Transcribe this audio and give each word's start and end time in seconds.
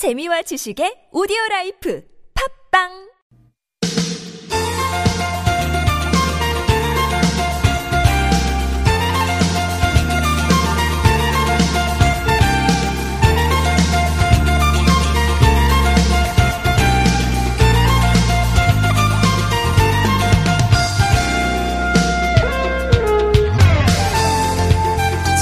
재미와 0.00 0.40
지식의 0.40 1.12
오디오 1.12 1.36
라이프 1.50 2.02
팝빵 2.72 2.88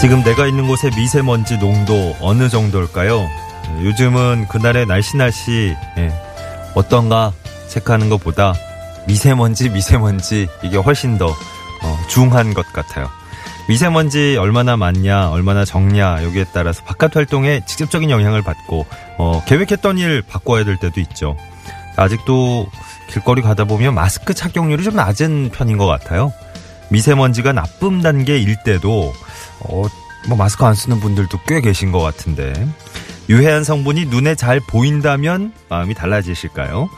지금 0.00 0.24
내가 0.24 0.48
있는 0.48 0.66
곳의 0.66 0.90
미세먼지 0.96 1.58
농도 1.58 2.16
어느 2.20 2.48
정도일까요? 2.48 3.47
요즘은 3.82 4.48
그날의 4.48 4.86
날씨 4.86 5.76
예, 5.98 6.12
어떤가 6.74 7.32
체크하는 7.68 8.08
것보다 8.08 8.54
미세먼지 9.06 9.70
미세먼지 9.70 10.48
이게 10.62 10.76
훨씬 10.76 11.18
더 11.18 11.28
어, 11.28 11.98
중한 12.08 12.54
것 12.54 12.70
같아요. 12.72 13.08
미세먼지 13.68 14.36
얼마나 14.38 14.76
많냐 14.76 15.30
얼마나 15.30 15.64
적냐 15.64 16.24
여기에 16.24 16.46
따라서 16.54 16.82
바깥 16.84 17.16
활동에 17.16 17.60
직접적인 17.66 18.10
영향을 18.10 18.42
받고 18.42 18.86
어, 19.18 19.42
계획했던 19.46 19.98
일 19.98 20.22
바꿔야 20.22 20.64
될 20.64 20.78
때도 20.78 21.00
있죠. 21.00 21.36
아직도 21.96 22.68
길거리 23.10 23.42
가다 23.42 23.64
보면 23.64 23.94
마스크 23.94 24.34
착용률이 24.34 24.84
좀 24.84 24.96
낮은 24.96 25.50
편인 25.52 25.76
것 25.76 25.86
같아요. 25.86 26.32
미세먼지가 26.90 27.52
나쁨 27.52 28.00
단계일 28.00 28.56
때도 28.64 29.12
어, 29.60 29.84
뭐 30.28 30.36
마스크 30.36 30.64
안 30.64 30.74
쓰는 30.74 31.00
분들도 31.00 31.38
꽤 31.46 31.60
계신 31.60 31.92
것 31.92 32.00
같은데 32.00 32.52
유해한 33.28 33.64
성분이 33.64 34.06
눈에 34.06 34.34
잘 34.34 34.60
보인다면 34.60 35.52
마음이 35.68 35.94
달라지실까요? 35.94 36.88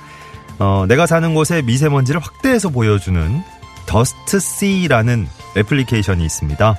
어, 0.58 0.84
내가 0.86 1.06
사는 1.06 1.34
곳에 1.34 1.62
미세먼지를 1.62 2.20
확대해서 2.20 2.68
보여주는 2.68 3.42
더스트C라는 3.86 5.26
애플리케이션이 5.56 6.24
있습니다. 6.24 6.76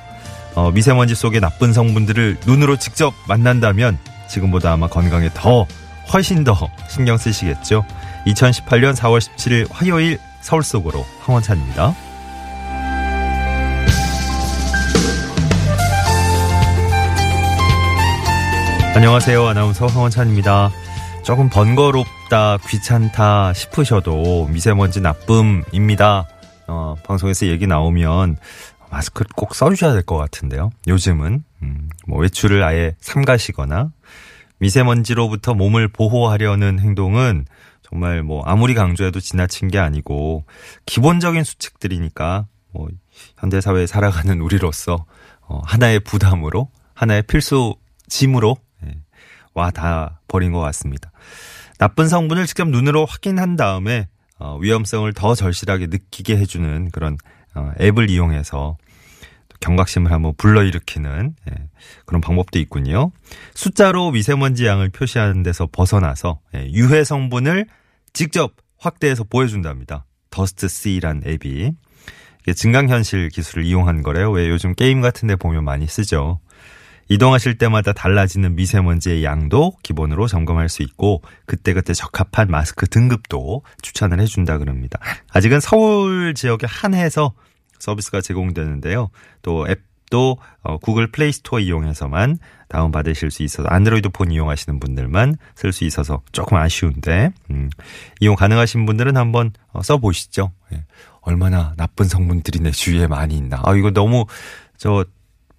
어, 0.56 0.72
미세먼지 0.72 1.16
속의 1.16 1.42
나쁜 1.42 1.74
성분들을 1.74 2.38
눈으로 2.46 2.78
직접 2.78 3.14
만난다면 3.28 3.98
지금보다 4.30 4.74
아마 4.74 4.88
건강에 4.88 5.30
더 5.34 5.66
훨씬 6.14 6.44
더 6.44 6.56
신경 6.90 7.18
쓰시겠죠. 7.18 7.86
2018년 8.28 8.96
4월 8.96 9.20
17일 9.20 9.68
화요일 9.72 10.20
서울 10.42 10.64
속으로 10.64 11.06
황원찬입니다. 11.22 12.11
안녕하세요. 18.94 19.48
아나운서 19.48 19.88
황원찬입니다. 19.88 20.70
조금 21.24 21.50
번거롭다, 21.50 22.58
귀찮다 22.68 23.54
싶으셔도 23.54 24.48
미세먼지 24.48 25.00
나쁨입니다. 25.00 26.28
어, 26.68 26.96
방송에서 27.06 27.48
얘기 27.48 27.68
나오면 27.68 28.38
마스크 28.90 29.24
꼭 29.36 29.56
써주셔야 29.56 29.94
될 29.94 30.04
것 30.04 30.18
같은데요. 30.18 30.72
요즘은, 30.88 31.44
음, 31.64 31.90
뭐 32.06 32.20
외출을 32.20 32.64
아예 32.64 32.96
삼가시거나 33.00 33.92
미세먼지로부터 34.60 35.54
몸을 35.54 35.88
보호하려는 35.88 36.80
행동은 36.80 37.46
정말 37.82 38.24
뭐 38.24 38.44
아무리 38.46 38.74
강조해도 38.74 39.20
지나친 39.22 39.70
게 39.70 39.80
아니고 39.80 40.46
기본적인 40.86 41.44
수칙들이니까 41.44 42.46
뭐 42.72 42.88
현대 43.38 43.62
사회에 43.62 43.88
살아가는 43.88 44.40
우리로서 44.42 45.06
어, 45.48 45.62
하나의 45.64 46.02
부담으로 46.02 46.70
하나의 46.94 47.24
필수 47.24 47.76
짐으로 48.10 48.58
와 49.54 49.72
다 49.72 50.20
버린 50.28 50.52
것 50.52 50.60
같습니다. 50.60 51.12
나쁜 51.78 52.08
성분을 52.08 52.46
직접 52.46 52.70
눈으로 52.70 53.06
확인한 53.06 53.56
다음에 53.56 54.08
어, 54.38 54.58
위험성을 54.58 55.12
더 55.14 55.36
절실하게 55.36 55.88
느끼게 55.88 56.38
해주는 56.38 56.90
그런 56.92 57.18
어, 57.54 57.72
앱을 57.80 58.10
이용해서 58.10 58.78
경각심을 59.60 60.12
한번 60.12 60.34
불러일으키는 60.38 61.36
예, 61.52 61.70
그런 62.06 62.22
방법도 62.22 62.58
있군요. 62.60 63.12
숫자로 63.54 64.12
미세먼지 64.12 64.66
양을 64.66 64.90
표시하는 64.90 65.44
데서 65.44 65.68
벗어나서 65.72 66.40
예, 66.56 66.66
유해 66.72 67.04
성분을 67.04 67.68
직접 68.14 68.56
확대해서 68.80 69.24
보여준답니다. 69.24 70.06
더스트 70.32 70.68
C란 70.68 71.22
앱이 71.26 71.74
증강현실 72.56 73.30
기술을 73.30 73.66
이용한 73.66 74.02
거래요. 74.02 74.32
왜 74.32 74.50
요즘 74.50 74.74
게임 74.74 75.02
같은 75.02 75.28
데 75.28 75.36
보면 75.36 75.64
많이 75.64 75.86
쓰죠. 75.86 76.40
이동하실 77.12 77.58
때마다 77.58 77.92
달라지는 77.92 78.56
미세먼지의 78.56 79.26
양도 79.26 79.74
기본으로 79.84 80.28
점검할 80.28 80.70
수 80.70 80.82
있고 80.82 81.22
그때그때 81.46 81.94
적합한 81.94 82.48
마스크 82.48 82.88
등급도 82.88 83.64
추천을 83.82 84.22
해준다 84.22 84.58
그럽니다. 84.58 84.98
아직은 85.34 85.60
서울 85.60 86.34
지역에 86.34 86.68
한해서 86.68 87.34
서비스가 87.80 88.22
제공되는데요. 88.22 89.10
또 89.42 89.68
앱도 89.68 90.38
어, 90.62 90.78
구글 90.78 91.12
플레이 91.12 91.34
스토어 91.34 91.60
이용해서만 91.60 92.38
다운받으실 92.70 93.30
수 93.30 93.44
있어서 93.44 93.68
안드로이드 93.68 94.08
폰 94.14 94.32
이용하시는 94.32 94.80
분들만 94.80 95.36
쓸 95.54 95.74
수 95.74 95.84
있어서 95.84 96.22
조금 96.32 96.56
아쉬운데 96.56 97.34
음, 97.50 97.70
이용 98.22 98.38
가능하신 98.38 98.86
분들은 98.86 99.18
한번 99.18 99.52
어, 99.74 99.84
써보시죠. 99.84 100.54
예. 100.72 100.86
얼마나 101.20 101.74
나쁜 101.76 102.08
성분들이 102.08 102.62
내 102.62 102.72
주위에 102.72 103.08
많이 103.08 103.36
있나. 103.36 103.62
아 103.66 103.76
이거 103.76 103.92
너무 103.92 104.28
저 104.78 105.04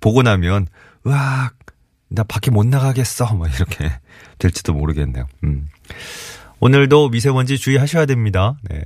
보고 0.01 0.23
나면 0.23 0.67
으악, 1.07 1.55
나 2.09 2.23
밖에 2.23 2.51
못 2.51 2.67
나가겠어. 2.67 3.35
뭐 3.35 3.47
이렇게 3.47 3.91
될지도 4.39 4.73
모르겠네요. 4.75 5.27
음. 5.45 5.69
오늘도 6.61 7.09
미세먼지 7.09 7.59
주의하셔야 7.59 8.07
됩니다. 8.07 8.57
네. 8.71 8.83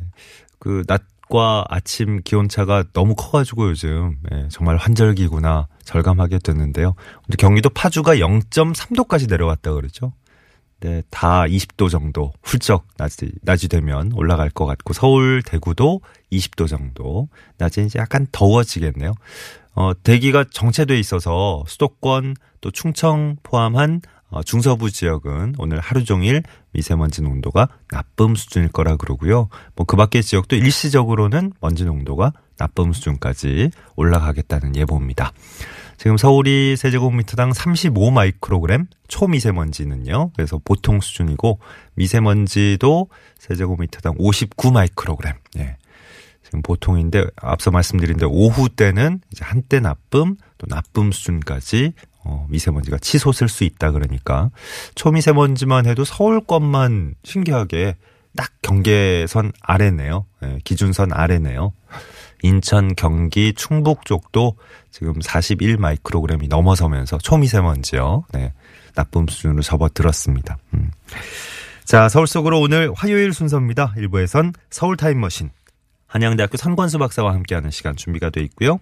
그 0.59 0.84
낮과 0.87 1.66
아침 1.69 2.22
기온차가 2.22 2.84
너무 2.93 3.15
커가지고 3.15 3.71
요즘 3.71 4.16
네, 4.31 4.49
정말 4.50 4.77
환절기구나 4.77 5.69
절감하게 5.84 6.38
됐는데요. 6.38 6.94
근데 7.25 7.37
경기도 7.37 7.69
파주가 7.69 8.16
0.3도까지 8.16 9.28
내려왔다 9.28 9.72
그러죠. 9.75 10.12
네, 10.81 11.03
다 11.10 11.44
20도 11.44 11.91
정도 11.91 12.33
훌쩍 12.43 12.87
낮이, 12.97 13.33
낮이 13.43 13.69
되면 13.69 14.12
올라갈 14.15 14.50
것 14.50 14.66
같고 14.66 14.93
서울, 14.93 15.43
대구도 15.43 16.00
20도 16.33 16.69
정도 16.69 17.28
낮에 17.59 17.83
이제 17.83 17.98
약간 17.98 18.27
더워지겠네요. 18.31 19.15
어, 19.76 19.92
대기가 20.03 20.44
정체돼 20.50 20.98
있어서 20.98 21.62
수도권 21.69 22.34
또 22.60 22.70
충청 22.70 23.37
포함한 23.42 24.00
어, 24.28 24.42
중서부 24.42 24.91
지역은 24.91 25.54
오늘 25.59 25.78
하루 25.78 26.03
종일 26.03 26.42
미세먼지 26.72 27.22
농도가 27.22 27.69
나쁨 27.88 28.34
수준일 28.34 28.70
거라 28.70 28.97
그러고요. 28.97 29.48
뭐 29.76 29.86
그 29.86 29.97
밖의 29.97 30.22
지역도 30.25 30.56
일시적으로는 30.56 31.53
먼지 31.60 31.84
농도가 31.84 32.32
나쁨 32.59 32.92
수준까지 32.92 33.70
올라가겠다는 33.94 34.75
예보입니다. 34.75 35.32
지금 35.98 36.16
서울이 36.16 36.76
세제곱미터당 36.76 37.53
35 37.53 38.10
마이크로그램, 38.10 38.86
초미세먼지는요. 39.09 40.32
그래서 40.34 40.60
보통 40.62 41.00
수준이고 41.00 41.59
미세먼지도 41.94 43.09
세제곱미터당 43.38 44.15
59 44.19 44.72
마이크로그램. 44.72 45.34
예. 45.59 45.76
지금 46.47 46.62
보통인데 46.62 47.25
앞서 47.43 47.73
말씀드린 47.73 48.19
대로 48.19 48.31
오후 48.31 48.69
때는 48.69 49.21
이제 49.33 49.45
한때 49.45 49.81
나쁨 49.81 50.37
또 50.59 50.67
나쁨 50.69 51.11
수준까지 51.11 51.93
어, 52.23 52.47
미세먼지가 52.49 52.99
치솟을 52.99 53.49
수 53.49 53.65
있다 53.65 53.91
그러니까 53.91 54.51
초미세먼지만 54.95 55.87
해도 55.87 56.05
서울 56.05 56.41
것만 56.41 57.17
신기하게 57.25 57.97
딱 58.37 58.53
경계선 58.62 59.53
아래네요. 59.61 60.25
네, 60.41 60.59
기준선 60.62 61.12
아래네요. 61.12 61.73
인천, 62.43 62.95
경기, 62.95 63.53
충북 63.53 64.05
쪽도 64.05 64.57
지금 64.93 65.15
41 65.21 65.78
마이크로그램이 65.78 66.47
넘어서면서 66.47 67.19
초미세먼지요. 67.19 68.25
네, 68.33 68.53
나쁨 68.95 69.27
수준으로 69.27 69.63
접어들었습니다. 69.63 70.59
음. 70.75 70.93
자, 71.84 72.09
서울 72.09 72.28
속으로 72.28 72.60
오늘 72.60 72.92
화요일 72.95 73.33
순서입니다. 73.33 73.95
일부에선 73.97 74.53
서울 74.71 74.97
타임머신 74.97 75.51
한양대학교 76.06 76.56
선권수 76.56 76.98
박사와 76.98 77.32
함께하는 77.34 77.70
시간 77.70 77.97
준비가 77.97 78.30
돼 78.30 78.42
있고요. 78.42 78.78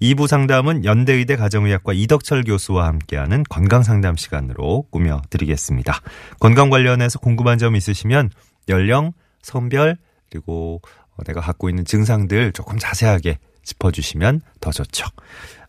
2부 0.00 0.26
상담은 0.26 0.84
연대의대 0.84 1.36
가정의학과 1.36 1.92
이덕철 1.94 2.44
교수와 2.44 2.86
함께하는 2.86 3.44
건강상담 3.48 4.16
시간으로 4.16 4.86
꾸며드리겠습니다. 4.90 6.00
건강 6.38 6.68
관련해서 6.68 7.18
궁금한 7.18 7.58
점 7.58 7.76
있으시면 7.76 8.30
연령, 8.68 9.12
성별, 9.40 9.96
그리고 10.28 10.82
내가 11.24 11.40
갖고 11.40 11.70
있는 11.70 11.84
증상들 11.84 12.52
조금 12.52 12.78
자세하게 12.78 13.38
짚어주시면 13.62 14.42
더 14.60 14.70
좋죠. 14.70 15.06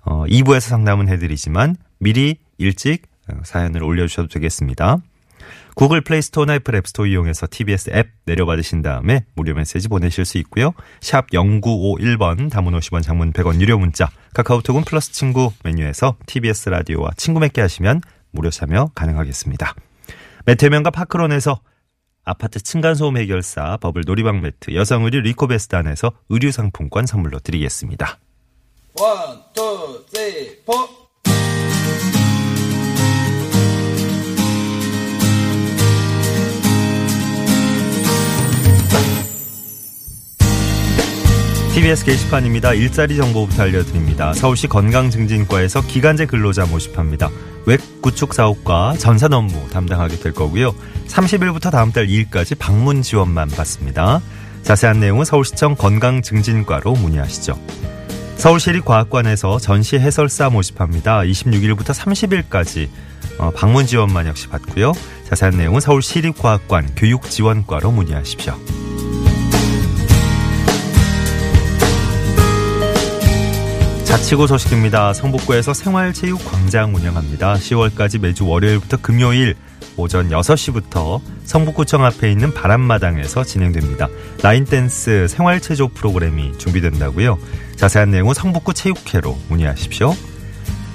어, 0.03 0.25
2부에서 0.25 0.61
상담은 0.61 1.07
해드리지만 1.09 1.75
미리 1.99 2.37
일찍 2.57 3.03
사연을 3.43 3.83
올려주셔도 3.83 4.27
되겠습니다. 4.27 4.97
구글 5.75 6.01
플레이 6.01 6.21
스토어나 6.21 6.55
애플 6.55 6.75
앱스토어 6.75 7.05
이용해서 7.05 7.47
TBS 7.49 7.91
앱 7.93 8.09
내려받으신 8.25 8.81
다음에 8.81 9.25
무료 9.35 9.53
메시지 9.53 9.87
보내실 9.87 10.25
수 10.25 10.37
있고요. 10.39 10.73
샵 11.01 11.27
0951번 11.29 12.49
단문 12.49 12.73
50원 12.73 13.03
장문 13.03 13.33
100원 13.33 13.61
유료 13.61 13.77
문자 13.77 14.09
카카오톡은 14.33 14.83
플러스 14.83 15.11
친구 15.11 15.51
메뉴에서 15.63 16.17
TBS 16.25 16.69
라디오와 16.69 17.11
친구 17.17 17.39
맺게 17.39 17.61
하시면 17.61 18.01
무료 18.31 18.49
참여 18.49 18.91
가능하겠습니다. 18.95 19.73
메테면과 20.45 20.91
파크론에서 20.91 21.59
아파트 22.23 22.59
층간소음 22.59 23.17
해결사 23.17 23.77
버블 23.77 24.03
놀이방 24.05 24.41
매트 24.41 24.75
여성의류 24.75 25.21
리코베스단에서 25.21 26.11
의류 26.29 26.51
상품권 26.51 27.05
선물로 27.05 27.39
드리겠습니다. 27.39 28.19
one, 28.99 29.43
two, 29.53 30.05
three, 30.09 30.61
four. 30.65 30.96
TBS 41.77 42.05
게시판입니다. 42.05 42.73
일자리 42.73 43.17
정보부터 43.17 43.61
알려드립니다. 43.61 44.33
서울시 44.33 44.65
건강증진과에서 44.65 45.85
기간제 45.85 46.25
근로자 46.25 46.65
모집합니다. 46.65 47.29
웹 47.67 48.01
구축 48.01 48.33
사업과 48.33 48.95
전산 48.97 49.31
업무 49.33 49.69
담당하게 49.69 50.17
될 50.17 50.33
거고요. 50.33 50.73
30일부터 51.07 51.69
다음 51.69 51.91
달 51.91 52.07
2일까지 52.07 52.57
방문 52.57 53.03
지원만 53.03 53.47
받습니다. 53.49 54.21
자세한 54.63 54.99
내용은 54.99 55.23
서울시청 55.23 55.75
건강증진과로 55.75 56.93
문의하시죠. 56.93 57.59
서울시립 58.37 58.83
과학관에서 58.83 59.59
전시 59.59 59.99
해설사 59.99 60.49
모집합니다. 60.49 61.19
26일부터 61.19 61.93
30일까지 61.93 62.89
어, 63.37 63.51
방문 63.51 63.85
지원만 63.85 64.25
역시 64.25 64.47
받고요. 64.47 64.93
자세한 65.25 65.55
내용은 65.55 65.79
서울시립과학관 65.79 66.95
교육지원과로 66.95 67.91
문의하십시오. 67.91 68.86
자치구 74.17 74.47
소식입니다. 74.47 75.13
성북구에서 75.13 75.75
생활체육 75.75 76.43
광장 76.43 76.95
운영합니다. 76.95 77.53
10월까지 77.53 78.19
매주 78.19 78.47
월요일부터 78.47 78.97
금요일 78.97 79.53
오전 79.95 80.29
6시부터 80.29 81.21
성북구청 81.45 82.03
앞에 82.03 82.31
있는 82.31 82.51
바람마당에서 82.51 83.43
진행됩니다. 83.43 84.07
라인댄스 84.41 85.27
생활체조 85.29 85.89
프로그램이 85.89 86.57
준비된다고요. 86.57 87.37
자세한 87.75 88.09
내용은 88.09 88.33
성북구 88.33 88.73
체육회로 88.73 89.37
문의하십시오. 89.49 90.15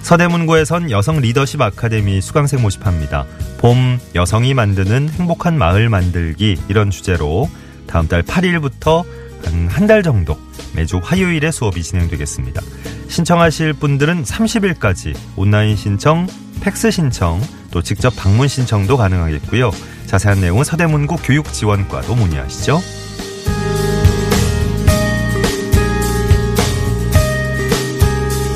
서대문구에선 0.03 0.91
여성 0.91 1.21
리더십 1.21 1.63
아카데미 1.63 2.21
수강생 2.21 2.61
모집합니다. 2.61 3.27
봄 3.59 4.01
여성이 4.17 4.53
만드는 4.53 5.11
행복한 5.11 5.57
마을 5.57 5.89
만들기 5.89 6.59
이런 6.69 6.91
주제로 6.91 7.49
다음 7.87 8.09
달 8.09 8.25
8일부터 8.25 9.05
한한달 9.44 10.03
정도 10.03 10.39
매주 10.75 11.00
화요일에 11.03 11.50
수업이 11.50 11.83
진행되겠습니다. 11.83 12.61
신청하실 13.09 13.75
분들은 13.75 14.25
30일까지 14.25 15.15
온라인 15.37 15.77
신청, 15.77 16.27
팩스 16.61 16.91
신청, 16.91 17.41
또 17.71 17.83
직접 17.83 18.15
방문 18.17 18.49
신청도 18.49 18.97
가능하겠고요. 18.97 19.71
자세한 20.06 20.41
내용은 20.41 20.65
서대문구 20.65 21.17
교육지원과로 21.17 22.15
문의하시죠. 22.15 22.81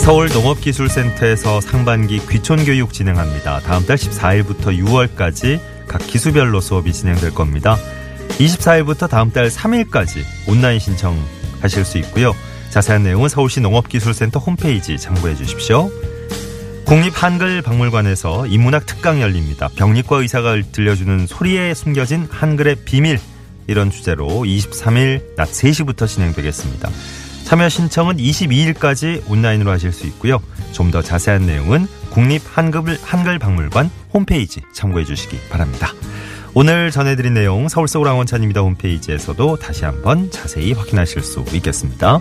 서울 0.07 0.29
농업기술센터에서 0.29 1.61
상반기 1.61 2.21
귀촌교육 2.29 2.93
진행합니다. 2.93 3.59
다음 3.61 3.85
달 3.87 3.97
14일부터 3.97 4.67
6월까지 4.79 5.61
각 5.89 5.99
기수별로 6.07 6.61
수업이 6.61 6.93
진행될 6.93 7.35
겁니다. 7.35 7.77
24일부터 8.39 9.09
다음 9.09 9.31
달 9.31 9.49
3일까지 9.49 10.23
온라인 10.49 10.79
신청하실 10.79 11.85
수 11.85 11.99
있고요. 11.99 12.35
자세한 12.71 13.03
내용은 13.03 13.29
서울시 13.29 13.61
농업기술센터 13.61 14.39
홈페이지 14.39 14.99
참고해 14.99 15.35
주십시오. 15.35 15.91
국립한글박물관에서 16.85 18.47
인문학 18.47 18.87
특강 18.87 19.21
열립니다. 19.21 19.69
병리과 19.75 20.19
의사가 20.19 20.57
들려주는 20.73 21.27
소리에 21.27 21.75
숨겨진 21.75 22.29
한글의 22.31 22.77
비밀 22.85 23.19
이런 23.67 23.91
주제로 23.91 24.27
23일 24.29 25.35
낮 25.37 25.49
3시부터 25.51 26.07
진행되겠습니다. 26.07 26.89
참여 27.45 27.69
신청은 27.69 28.17
22일까지 28.17 29.23
온라인으로 29.29 29.71
하실 29.71 29.93
수 29.93 30.07
있고요. 30.07 30.41
좀 30.73 30.91
더 30.91 31.03
자세한 31.03 31.47
내용은 31.47 31.87
국립한글 32.11 33.39
박물관 33.41 33.91
홈페이지 34.13 34.61
참고해 34.73 35.05
주시기 35.05 35.39
바랍니다. 35.49 35.93
오늘 36.59 36.91
전해드린 36.91 37.35
내용 37.35 37.69
서울 37.69 37.87
서울항원찬입니다 37.87 38.63
홈페이지에서도 38.63 39.57
다시 39.57 39.85
한번 39.85 40.31
자세히 40.31 40.73
확인하실 40.73 41.21
수 41.21 41.45
있겠습니다. 41.53 42.19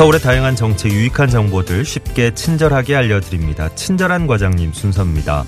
서울의 0.00 0.18
다양한 0.20 0.56
정책 0.56 0.92
유익한 0.92 1.28
정보들 1.28 1.84
쉽게 1.84 2.32
친절하게 2.32 2.96
알려드립니다. 2.96 3.68
친절한 3.74 4.26
과장님 4.26 4.72
순서입니다. 4.72 5.42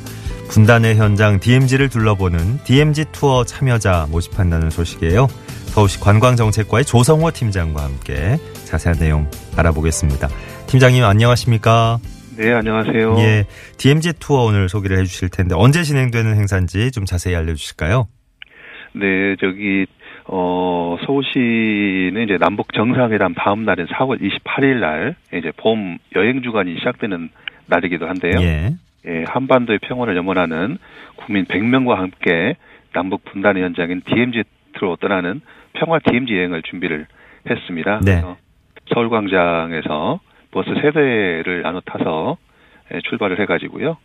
분단의 0.50 0.96
현장 0.96 1.40
DMZ를 1.40 1.88
둘러보는 1.88 2.58
DMZ 2.64 3.06
투어 3.12 3.44
참여자 3.44 4.06
모집한다는 4.10 4.68
소식이에요. 4.68 5.26
서울시 5.68 5.98
관광정책과의 6.00 6.84
조성호 6.84 7.30
팀장과 7.30 7.82
함께 7.82 8.36
자세한 8.66 8.98
내용 8.98 9.26
알아보겠습니다. 9.56 10.28
팀장님 10.66 11.02
안녕하십니까? 11.02 11.98
네, 12.36 12.52
안녕하세요. 12.52 13.14
예, 13.20 13.46
DMZ 13.78 14.12
투어 14.18 14.44
오늘 14.44 14.68
소개를 14.68 14.98
해주실 14.98 15.30
텐데 15.30 15.54
언제 15.56 15.82
진행되는 15.82 16.36
행사인지 16.36 16.90
좀 16.90 17.06
자세히 17.06 17.34
알려주실까요? 17.34 18.06
네, 18.96 19.34
저기 19.40 19.86
어, 20.26 20.96
서울시는 21.04 22.24
이제 22.24 22.38
남북 22.38 22.72
정상회담 22.72 23.34
다음 23.34 23.64
날인 23.64 23.86
4월 23.86 24.20
28일 24.20 24.80
날 24.80 25.16
이제 25.34 25.52
봄 25.56 25.98
여행 26.16 26.42
주간이 26.42 26.76
시작되는 26.78 27.30
날이기도 27.66 28.08
한데요. 28.08 28.40
예. 28.40 28.74
예, 29.06 29.24
한반도의 29.26 29.80
평화를 29.80 30.16
염원하는 30.16 30.78
국민 31.16 31.44
100명과 31.46 31.96
함께 31.96 32.54
남북 32.92 33.24
분단의 33.24 33.62
현장인 33.62 34.02
DMZ로 34.04 34.96
떠나는 35.00 35.40
평화 35.72 35.98
DMZ 35.98 36.32
여행을 36.34 36.62
준비를 36.62 37.06
했습니다. 37.48 38.00
네. 38.04 38.12
그래서 38.12 38.36
서울광장에서 38.94 40.20
버스 40.50 40.70
세 40.80 40.90
대를 40.92 41.62
나눠 41.62 41.80
타서 41.80 42.36
예, 42.94 43.00
출발을 43.00 43.40
해가지고요. 43.40 43.96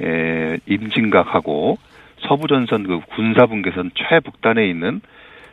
예, 0.00 0.58
임진각하고 0.66 1.78
서부전선 2.26 2.84
그 2.84 3.00
군사분계선 3.14 3.90
최북단에 3.94 4.66
있는 4.66 5.00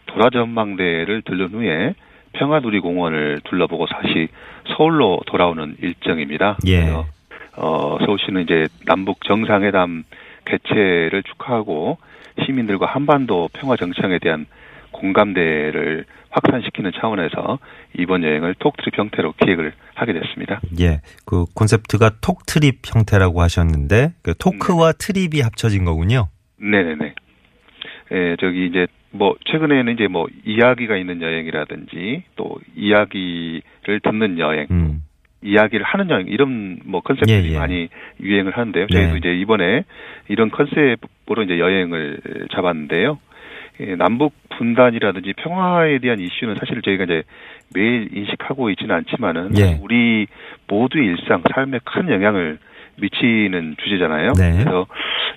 도라전망대를 0.10 1.22
들른 1.24 1.50
후에 1.50 1.94
평화누리공원을 2.34 3.42
둘러보고 3.46 3.88
다시 3.88 4.28
서울로 4.75 5.20
돌아오는 5.25 5.75
일정입니다. 5.82 6.58
예. 6.68 6.82
그래서 6.82 7.06
어, 7.56 7.98
서울시는 8.06 8.44
이제 8.44 8.68
남북 8.86 9.24
정상회담 9.24 10.04
개최를 10.46 11.24
축하하고 11.24 11.98
시민들과 12.46 12.86
한반도 12.86 13.50
평화 13.54 13.75
정착에 13.75 14.20
대한 14.20 14.46
공감대를 14.92 16.06
확산시키는 16.30 16.92
차원에서 17.00 17.60
이번 17.98 18.24
여행을 18.24 18.56
톡트립 18.56 18.98
형태로 18.98 19.34
기획을 19.34 19.74
하게 19.96 20.13
됐습니다. 20.13 20.62
예. 20.80 21.01
그 21.25 21.46
콘셉트가 21.54 22.12
톡 22.22 22.46
트립 22.46 22.82
형태라고 22.86 23.42
하셨는데 23.42 24.13
그 24.22 24.36
토크와 24.38 24.94
네. 24.94 24.98
트립이 25.00 25.42
합쳐진 25.42 25.86
거군요. 25.86 26.30
네네네. 26.58 27.16
예, 28.12 28.36
저기 28.39 28.66
이제 28.66 28.88
뭐 29.12 29.36
최근에는 29.46 29.94
이제 29.94 30.08
뭐 30.08 30.28
이야기가 30.46 30.98
있는 30.98 31.22
여행이라든지 31.22 32.24
또 32.36 32.58
이야기를 32.75 34.00
듣는 34.04 34.39
여행, 34.39 34.68
음. 34.72 35.04
이야기를 35.42 35.86
하는 35.86 36.10
여행 36.10 36.28
이런 36.28 36.80
뭐 36.86 37.01
컨셉들이 37.01 37.50
예, 37.50 37.54
예. 37.54 37.58
많이 37.58 37.89
유행을 38.22 38.51
하는데요. 38.51 38.88
저희도 38.88 39.12
네. 39.13 39.18
이제 39.18 39.36
이번에 39.36 39.84
이런 40.28 40.50
컨셉으로 40.51 41.44
이제 41.44 41.60
여행을 41.60 42.20
잡았는데요. 42.51 43.20
예, 43.82 43.96
남북 43.96 44.34
분단이라든지 44.58 45.34
평화에 45.34 46.00
대한 46.00 46.20
이슈는 46.20 46.56
사실 46.56 46.82
저희가 46.82 47.06
이제 47.06 47.24
매일 47.74 48.10
인식하고 48.13 48.70
있지는 48.72 48.96
않지만은 48.96 49.58
예. 49.58 49.80
우리 49.82 50.28
모두의 50.68 51.06
일상 51.06 51.42
삶에 51.54 51.80
큰 51.86 52.10
영향을 52.10 52.60
미치는 52.98 53.78
주제잖아요. 53.82 54.34
네. 54.34 54.51
그래서 54.51 54.88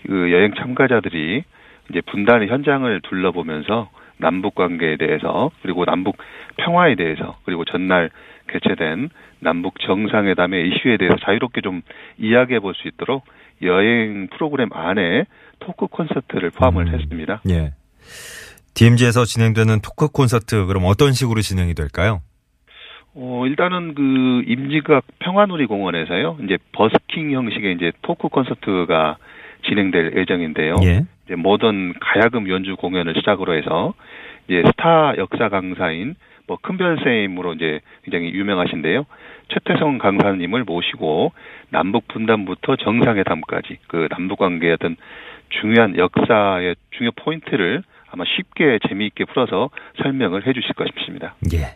그 0.07 0.33
여행 0.33 0.53
참가자들이 0.55 1.45
이제 1.91 2.01
분단의 2.03 2.49
현장을 2.49 3.01
둘러보면서 3.03 3.91
남북 4.19 4.55
관계에 4.55 4.97
대해서 4.97 5.51
그리고 5.63 5.85
남북 5.85 6.17
평화에 6.57 6.95
대해서 6.95 7.39
그리고 7.45 7.65
전날 7.65 8.11
개최된 8.49 9.11
남북 9.41 9.81
정상회담의 9.81 10.69
이슈에 10.69 10.97
대해서 10.97 11.17
자유롭게 11.25 11.61
좀 11.61 11.83
이야기해 12.19 12.61
볼 12.61 12.75
수 12.75 12.87
있도록 12.89 13.25
여행 13.63 14.29
프로그램 14.29 14.69
안에 14.73 15.25
토크 15.61 15.87
콘서트를 15.87 16.51
포함을 16.51 16.89
음. 16.89 16.95
했습니다. 16.95 17.43
예. 17.49 17.73
DMZ에서 18.75 19.25
진행되는 19.25 19.81
토크 19.83 20.09
콘서트 20.09 20.67
그럼 20.67 20.85
어떤 20.87 21.13
식으로 21.13 21.41
진행이 21.41 21.75
될까요? 21.75 22.21
어, 23.15 23.45
일단은 23.47 23.95
그 23.95 24.43
임진각 24.47 25.05
평화누리공원에서요. 25.19 26.39
이제 26.45 26.57
버스킹 26.73 27.33
형식의 27.33 27.75
이제 27.75 27.93
토크 28.03 28.29
콘서트가 28.29 29.19
진행될 29.69 30.15
예정인데요. 30.17 30.77
예. 30.85 31.05
이제 31.25 31.35
모던 31.37 31.95
가야금 32.01 32.49
연주 32.49 32.77
공연을 32.77 33.15
시작으로 33.17 33.55
해서 33.55 33.95
이제 34.49 34.63
스타 34.67 35.15
역사 35.19 35.49
강사인 35.49 36.15
뭐 36.47 36.59
큰별 36.61 36.99
쌤으로 37.03 37.55
이제 37.55 37.81
굉장히 38.05 38.33
유명하신데요. 38.33 39.07
최태성 39.49 39.99
강사님을 39.99 40.65
모시고 40.65 41.33
남북 41.71 42.09
분단부터 42.09 42.77
정상회담까지 42.77 43.79
그 43.87 44.09
남북 44.11 44.39
관계의 44.39 44.75
어떤 44.75 44.97
중요한 45.61 45.97
역사의 45.97 46.77
중요 46.97 47.11
포인트를 47.13 47.83
아마 48.11 48.25
쉽게 48.25 48.79
재미있게 48.89 49.25
풀어서 49.27 49.71
설명을 50.03 50.47
해주실 50.47 50.75
것 50.75 50.87
싶습니다. 50.89 51.35
예. 51.55 51.75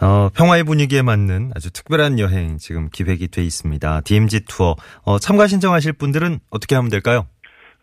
어, 0.00 0.28
평화의 0.28 0.62
분위기에 0.62 1.02
맞는 1.02 1.50
아주 1.56 1.72
특별한 1.72 2.20
여행 2.20 2.58
지금 2.58 2.88
기획이 2.92 3.28
돼 3.28 3.42
있습니다. 3.42 4.02
DMZ 4.02 4.44
투어. 4.44 4.76
어, 5.04 5.18
참가 5.18 5.48
신청하실 5.48 5.94
분들은 5.94 6.38
어떻게 6.50 6.76
하면 6.76 6.88
될까요? 6.88 7.26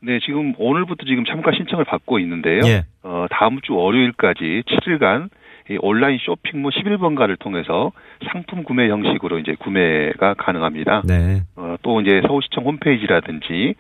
네, 0.02 0.20
지금 0.24 0.54
오늘부터 0.58 1.06
지금 1.06 1.26
참가 1.26 1.52
신청을 1.52 1.86
받고 1.86 2.20
있는데요. 2.20 2.62
예. 2.66 2.86
어, 3.04 3.26
다음 3.32 3.60
주 3.62 3.74
월요일까지 3.76 4.64
7일간 4.68 5.30
이 5.72 5.78
온라인 5.82 6.20
쇼핑몰 6.20 6.72
11번가를 6.72 7.40
통해서 7.40 7.92
상품 8.32 8.64
구매 8.64 8.88
형식으로 8.90 9.40
이제 9.40 9.56
구매가 9.60 10.36
가능합니다. 10.36 11.02
네. 11.08 11.42
어, 11.56 11.76
또 11.82 12.02
이제 12.02 12.22
서울시청 12.28 12.66
홈페이지라든지 12.66 13.74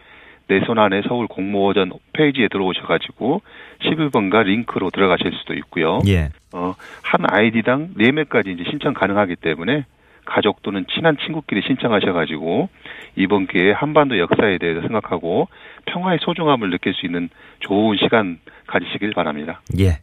내 0.48 0.60
손 0.66 0.78
안에 0.78 1.02
서울 1.08 1.28
공모전 1.28 1.92
페이지에 2.14 2.48
들어오셔가지고 2.50 3.42
11번가 3.82 4.44
링크로 4.44 4.92
들어가실 4.92 5.32
수도 5.40 5.54
있고요. 5.56 6.00
예. 6.08 6.30
어, 6.54 6.76
한 7.04 7.22
아이디당 7.28 7.96
4매까지 7.98 8.48
이제 8.50 8.64
신청 8.70 8.94
가능하기 8.94 9.38
때문에 9.38 9.86
가족 10.25 10.62
또는 10.63 10.86
친한 10.94 11.17
친구끼리 11.25 11.62
신청하셔가지고 11.65 12.70
이번 13.15 13.48
기회에 13.48 13.72
한반도 13.72 14.17
역사에 14.20 14.58
대해서 14.58 14.82
생각하고 14.82 15.48
평화의 15.86 16.20
소중함을 16.22 16.70
느낄 16.72 16.94
수 16.94 17.05
있는 17.05 17.29
좋은 17.60 17.98
시간 17.98 18.39
가지시길 18.67 19.13
바랍니다. 19.13 19.62
예. 19.79 20.00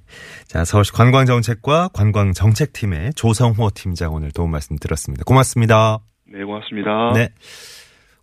자, 0.46 0.64
서울시 0.64 0.92
관광정책과 0.92 1.88
관광정책팀의 1.92 3.14
조성호 3.14 3.70
팀장 3.74 4.14
오늘 4.14 4.30
도움 4.30 4.52
말씀 4.52 4.76
들었습니다. 4.76 5.24
고맙습니다. 5.24 5.98
네, 6.26 6.44
고맙습니다. 6.44 7.12
네. 7.14 7.28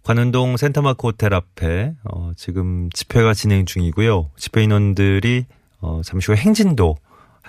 관운동 0.04 0.58
센터마크 0.58 1.08
호텔 1.08 1.34
앞에 1.34 1.92
어, 2.12 2.32
지금 2.36 2.90
집회가 2.92 3.34
진행 3.34 3.66
중이고요. 3.66 4.32
집회 4.38 4.64
인원들이 4.64 5.46
어, 5.82 6.02
잠시 6.04 6.32
후 6.32 6.38
행진도 6.38 6.96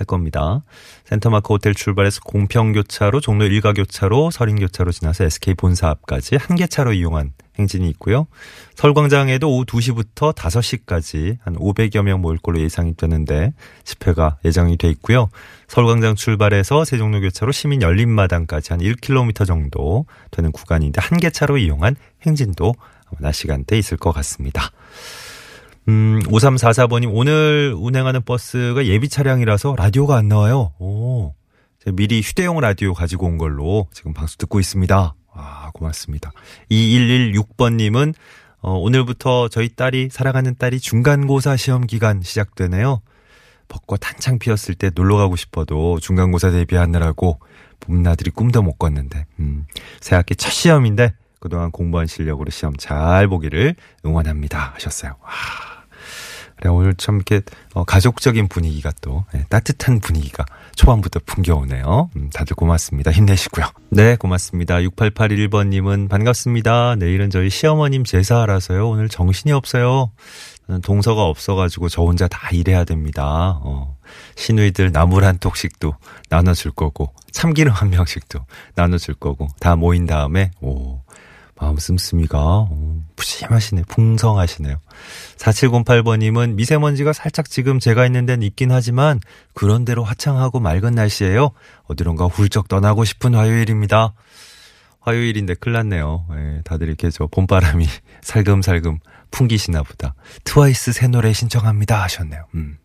할 0.00 0.07
겁니다. 0.07 0.64
센터마크 1.04 1.52
호텔 1.52 1.75
출발해서 1.75 2.23
공평교차로 2.25 3.21
종로 3.21 3.45
일가교차로 3.45 4.30
서린교차로 4.30 4.90
지나서 4.92 5.25
SK 5.25 5.54
본사 5.54 5.88
앞까지 5.90 6.37
한 6.37 6.57
개 6.57 6.66
차로 6.66 6.92
이용한 6.95 7.33
행진이 7.59 7.88
있고요. 7.90 8.26
서울광장에도 8.75 9.50
오후 9.50 9.64
2시부터 9.66 10.35
5시까지 10.35 11.37
한 11.42 11.54
500여 11.57 12.02
명 12.02 12.21
모일 12.23 12.38
걸로 12.38 12.59
예상이 12.61 12.97
되는데 12.97 13.52
집회가 13.85 14.38
예정이 14.45 14.78
돼 14.78 14.88
있고요. 14.90 15.28
서울광장 15.69 16.14
출발해서 16.16 16.85
세종로 16.85 17.21
교차로 17.21 17.52
시민 17.52 17.83
열린마당까지 17.83 18.73
한 18.73 18.80
1km 18.80 19.47
정도 19.47 20.07
되는 20.30 20.50
구간인데 20.52 21.00
한 21.00 21.19
개 21.21 21.28
차로 21.30 21.59
이용한 21.59 21.97
행진도 22.26 22.75
낮 23.19 23.33
시간대 23.33 23.76
있을 23.76 23.99
것 23.99 24.12
같습니다. 24.12 24.71
음, 25.91 26.21
5344번님, 26.27 27.11
오늘 27.13 27.75
운행하는 27.77 28.23
버스가 28.23 28.87
예비 28.87 29.09
차량이라서 29.09 29.75
라디오가 29.77 30.17
안 30.17 30.29
나와요. 30.29 30.73
오. 30.79 31.35
미리 31.87 32.21
휴대용 32.21 32.61
라디오 32.61 32.95
가지고 32.95 33.27
온 33.27 33.39
걸로 33.39 33.89
지금 33.93 34.15
방송 34.15 34.37
듣고 34.39 34.61
있습니다. 34.61 35.15
아, 35.35 35.71
고맙습니다. 35.75 36.31
2116번님은, 36.71 38.15
어, 38.61 38.75
오늘부터 38.75 39.49
저희 39.49 39.69
딸이, 39.75 40.11
살아가는 40.13 40.55
딸이 40.57 40.79
중간고사 40.79 41.57
시험 41.57 41.89
기간 41.89 42.23
시작되네요. 42.23 43.01
벚꽃 43.67 44.07
한창 44.07 44.39
피었을 44.39 44.77
때 44.77 44.91
놀러 44.95 45.17
가고 45.17 45.35
싶어도 45.35 45.99
중간고사 45.99 46.53
대비하느라고 46.53 47.41
봄나들이 47.81 48.31
꿈도 48.31 48.63
못 48.63 48.79
꿨는데, 48.79 49.27
음, 49.41 49.67
새학기 50.01 50.37
첫 50.37 50.51
시험인데 50.51 51.15
그동안 51.41 51.73
공부한 51.73 52.07
실력으로 52.07 52.51
시험 52.51 52.77
잘 52.77 53.27
보기를 53.27 53.75
응원합니다. 54.05 54.75
하셨어요. 54.75 55.17
와. 55.21 55.70
그래, 56.61 56.69
오늘 56.69 56.95
참 56.95 57.17
이렇게, 57.17 57.40
어, 57.73 57.85
가족적인 57.85 58.49
분위기가 58.49 58.93
또, 59.00 59.25
예, 59.35 59.47
따뜻한 59.49 60.00
분위기가 60.00 60.45
초반부터 60.76 61.21
풍겨오네요. 61.25 62.11
음, 62.17 62.31
다들 62.35 62.55
고맙습니다. 62.55 63.11
힘내시고요. 63.11 63.64
네, 63.88 64.14
고맙습니다. 64.17 64.76
6881번님은 64.76 66.11
반갑습니다. 66.11 66.97
내일은 66.97 67.31
저희 67.31 67.49
시어머님 67.49 68.05
제사라서요. 68.05 68.90
오늘 68.90 69.09
정신이 69.09 69.52
없어요. 69.52 70.11
동서가 70.83 71.25
없어가지고 71.25 71.88
저 71.88 72.02
혼자 72.02 72.29
다 72.29 72.50
일해야 72.52 72.85
됩니다. 72.85 73.59
어, 73.62 73.97
시누이들 74.37 74.93
나물 74.93 75.25
한 75.25 75.38
톡씩도 75.38 75.95
나눠줄 76.29 76.73
거고, 76.73 77.14
참기름 77.33 77.73
한 77.73 77.88
명씩도 77.88 78.45
나눠줄 78.75 79.14
거고, 79.14 79.49
다 79.61 79.76
모인 79.76 80.07
다음에, 80.07 80.50
오, 80.61 81.00
마음 81.61 81.76
씀씀이가 81.76 82.38
오, 82.71 83.02
푸짐하시네. 83.17 83.83
풍성하시네요. 83.88 84.76
4708번님은 85.37 86.55
미세먼지가 86.55 87.12
살짝 87.12 87.50
지금 87.50 87.79
제가 87.79 88.07
있는 88.07 88.25
데는 88.25 88.47
있긴 88.47 88.73
하지만 88.73 89.21
그런대로 89.52 90.02
화창하고 90.02 90.59
맑은 90.59 90.95
날씨예요. 90.95 91.50
어디론가 91.85 92.26
훌쩍 92.26 92.69
떠나고 92.69 93.05
싶은 93.05 93.35
화요일입니다. 93.35 94.14
화요일인데 95.00 95.55
큰일 95.55 95.75
났네요. 95.75 96.26
예, 96.33 96.62
다들 96.64 96.88
이렇게 96.88 97.11
저 97.11 97.26
봄바람이 97.26 97.87
살금살금 98.23 98.99
풍기시나 99.31 99.83
보다. 99.83 100.14
트와이스 100.45 100.93
새 100.93 101.09
노래 101.09 101.33
신청합니다 101.33 102.02
하셨네요. 102.02 102.47
음. 102.55 102.79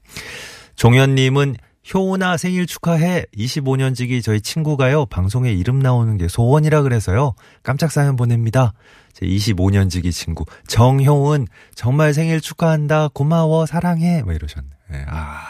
종현님은 0.75 1.55
효은아 1.93 2.37
생일 2.37 2.65
축하해. 2.65 3.25
25년지기 3.37 4.23
저희 4.23 4.41
친구가요. 4.41 5.05
방송에 5.05 5.51
이름 5.51 5.79
나오는 5.79 6.17
게 6.17 6.27
소원이라 6.27 6.81
그래서요. 6.81 7.35
깜짝 7.63 7.91
사연 7.91 8.15
보냅니다. 8.15 8.73
제 9.13 9.25
25년지기 9.25 10.11
친구 10.11 10.45
정효은 10.67 11.47
정말 11.75 12.13
생일 12.13 12.41
축하한다. 12.41 13.09
고마워. 13.09 13.65
사랑해. 13.65 14.23
뭐 14.23 14.33
이러셨네. 14.33 14.67
네, 14.91 15.05
아. 15.07 15.43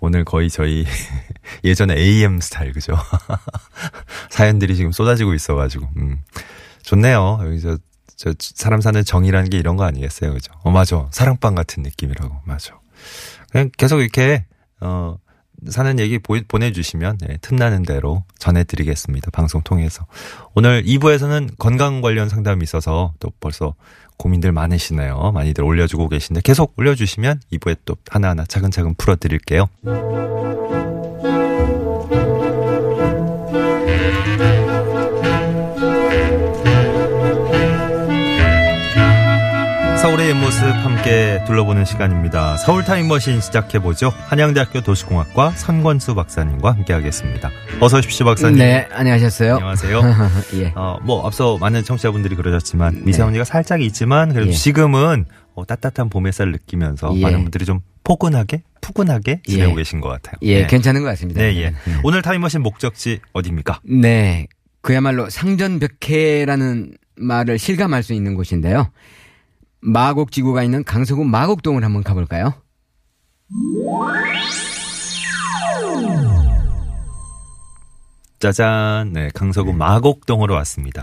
오늘 0.00 0.24
거의 0.24 0.50
저희 0.50 0.84
예전에 1.62 1.94
AM 1.94 2.40
스타일 2.40 2.72
그죠? 2.72 2.96
사연들이 4.30 4.74
지금 4.74 4.92
쏟아지고 4.92 5.34
있어 5.34 5.54
가지고 5.54 5.88
음. 5.96 6.18
좋네요. 6.82 7.40
여기 7.44 7.60
저, 7.60 7.76
저 8.16 8.32
사람 8.38 8.80
사는 8.80 9.04
정이라는 9.04 9.50
게 9.50 9.58
이런 9.58 9.76
거 9.76 9.84
아니겠어요, 9.84 10.32
그죠? 10.32 10.52
어 10.62 10.70
맞아, 10.70 11.06
사랑방 11.12 11.54
같은 11.54 11.82
느낌이라고 11.82 12.40
맞아. 12.44 12.80
그냥 13.50 13.70
계속 13.76 14.00
이렇게 14.00 14.46
어, 14.80 15.16
사는 15.68 15.98
얘기 15.98 16.18
보, 16.18 16.38
보내주시면 16.46 17.18
네, 17.18 17.38
틈나는 17.40 17.82
대로 17.82 18.24
전해드리겠습니다. 18.38 19.30
방송 19.30 19.62
통해서. 19.62 20.06
오늘 20.54 20.82
2부에서는 20.84 21.58
건강 21.58 22.00
관련 22.00 22.28
상담이 22.28 22.62
있어서 22.62 23.12
또 23.20 23.30
벌써 23.40 23.74
고민들 24.16 24.52
많으시네요. 24.52 25.32
많이들 25.32 25.64
올려주고 25.64 26.08
계신데 26.08 26.42
계속 26.42 26.74
올려주시면 26.76 27.40
2부에 27.52 27.78
또 27.84 27.96
하나하나 28.08 28.44
차근차근 28.44 28.94
풀어드릴게요. 28.94 29.68
서울의 40.10 40.34
모습 40.34 40.64
함께 40.64 41.40
둘러보는 41.46 41.84
시간입니다. 41.84 42.56
서울 42.56 42.82
타임머신 42.82 43.40
시작해보죠. 43.40 44.12
한양대학교 44.26 44.80
도시공학과 44.80 45.52
선권수 45.52 46.16
박사님과 46.16 46.72
함께하겠습니다. 46.72 47.48
어서 47.78 47.98
오십시오, 47.98 48.26
박사님. 48.26 48.58
네, 48.58 48.88
안녕하셨어요. 48.90 49.54
안녕하세요. 49.54 50.02
예. 50.62 50.72
어, 50.74 50.98
뭐 51.04 51.24
앞서 51.24 51.58
많은 51.58 51.84
청취자분들이 51.84 52.34
그러셨지만 52.34 53.02
미세먼지가 53.04 53.44
살짝 53.44 53.82
있지만 53.82 54.32
그래도 54.32 54.48
예. 54.48 54.52
지금은 54.52 55.26
어, 55.54 55.64
따뜻한 55.64 56.08
봄 56.08 56.26
햇살을 56.26 56.50
느끼면서 56.50 57.12
예. 57.14 57.22
많은 57.22 57.42
분들이 57.42 57.64
좀 57.64 57.78
포근하게 58.02 58.64
푸근하게 58.80 59.42
지내고 59.46 59.70
예. 59.70 59.76
계신 59.76 60.00
것 60.00 60.08
같아요. 60.08 60.34
예, 60.42 60.62
네. 60.62 60.66
괜찮은 60.66 61.02
것 61.02 61.06
같습니다. 61.10 61.40
네, 61.40 61.54
예. 61.62 61.72
오늘 62.02 62.20
타임머신 62.22 62.62
목적지 62.62 63.20
어디입니까? 63.32 63.78
네, 63.84 64.48
그야말로 64.82 65.30
상전벽해라는 65.30 66.94
말을 67.14 67.60
실감할 67.60 68.02
수 68.02 68.12
있는 68.12 68.34
곳인데요. 68.34 68.90
마곡지구가 69.82 70.62
있는 70.62 70.84
강서구 70.84 71.24
마곡동을 71.24 71.84
한번 71.84 72.02
가볼까요? 72.02 72.54
짜잔, 78.38 79.12
네, 79.12 79.28
강서구 79.34 79.74
마곡동으로 79.74 80.54
왔습니다. 80.54 81.02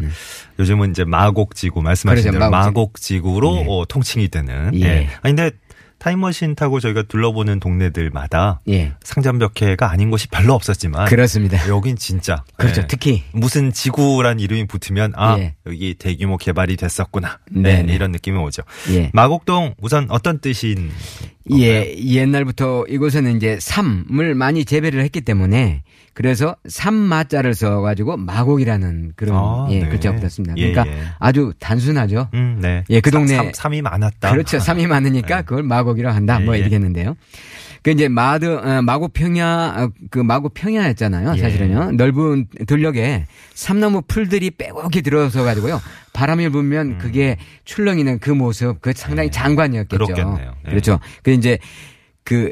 요즘은 0.57 0.89
이제 0.91 1.03
마곡지구 1.03 1.84
말씀하신 1.84 2.29
음. 2.29 2.31
그렇죠, 2.31 2.39
대로 2.39 2.51
마곡지- 2.51 2.65
마곡지구 2.65 3.39
로 3.39 3.57
예. 3.57 3.65
어, 3.69 3.86
통칭이 3.88 4.29
되는. 4.29 4.72
예. 4.74 4.86
예. 4.86 5.10
아니 5.22 5.36
근데 5.36 5.51
타임머신 6.00 6.56
타고 6.56 6.80
저희가 6.80 7.04
둘러보는 7.04 7.60
동네들마다 7.60 8.62
예. 8.70 8.94
상점벽해가 9.04 9.89
아닌 9.89 10.10
곳이 10.12 10.27
별로 10.27 10.54
없었지만 10.54 11.08
그렇습니다. 11.08 11.68
여긴 11.70 11.96
진짜 11.96 12.44
그렇죠. 12.56 12.82
예. 12.82 12.88
특히 12.88 13.24
무슨 13.32 13.72
지구란 13.72 14.39
이름이 14.39 14.68
붙으면 14.68 15.13
아 15.16 15.38
예. 15.39 15.56
여기 15.66 15.96
대규모 15.96 16.38
개발이 16.38 16.75
됐었구나 16.77 17.39
네, 17.50 17.62
네, 17.62 17.84
네. 17.84 17.94
이런 17.94 18.12
느낌이 18.12 18.38
오죠. 18.38 18.63
예. 18.92 19.10
마곡동 19.13 19.74
우선 19.80 20.08
어떤 20.10 20.39
뜻인 20.39 20.92
예, 21.51 21.96
옛날부터 21.98 22.86
이곳에는 22.89 23.38
이제 23.38 23.58
삼을 23.60 24.36
많이 24.36 24.66
재배를 24.66 25.01
했기 25.01 25.22
때문에 25.22 25.84
그래서 26.17 26.55
삼마자를 26.67 27.53
써가지고 27.53 28.17
마곡이라는 28.17 29.12
그런 29.15 29.36
아, 29.38 29.67
예, 29.69 29.81
네. 29.83 29.88
글자가 29.88 30.15
붙었습니다. 30.15 30.55
예, 30.57 30.71
그러니까 30.71 30.91
예. 30.97 31.03
아주 31.19 31.53
단순하죠. 31.59 32.29
음, 32.33 32.57
네. 32.59 32.83
예, 32.89 33.01
그 33.01 33.12
동네- 33.12 33.36
삼, 33.36 33.51
삼이 33.53 33.83
많았다. 33.83 34.31
그렇죠. 34.31 34.57
삼이 34.57 34.88
많으니까 34.88 35.36
네. 35.38 35.41
그걸 35.43 35.62
마곡이라고 35.62 36.15
한다. 36.15 36.39
예, 36.41 36.43
뭐 36.43 36.55
예. 36.55 36.62
이렇게 36.62 36.74
했는데요. 36.74 37.15
그 37.83 37.91
이제 37.91 38.07
마드 38.07 38.45
어, 38.47 38.81
마곡 38.81 39.13
평야 39.13 39.75
어, 39.77 39.89
그 40.09 40.17
마곡 40.17 40.55
평야였잖아요. 40.55 41.36
예. 41.36 41.39
사실은요. 41.39 41.91
넓은 41.91 42.47
들녘에 42.65 43.27
삼나무 43.53 44.01
풀들이 44.07 44.50
빼곡히 44.50 45.03
들어서 45.03 45.43
가지고요. 45.43 45.79
바람이 46.13 46.50
불면 46.50 46.97
그게 46.97 47.38
출렁이는 47.65 48.17
그 48.17 48.31
모습 48.31 48.81
그 48.81 48.91
상당히 48.95 49.27
음. 49.27 49.31
네. 49.31 49.38
장관이었겠죠. 49.39 50.03
그렇겠네요. 50.03 50.55
네. 50.65 50.69
그렇죠. 50.71 51.00
그 51.21 51.29
이제 51.29 51.59
그 52.24 52.51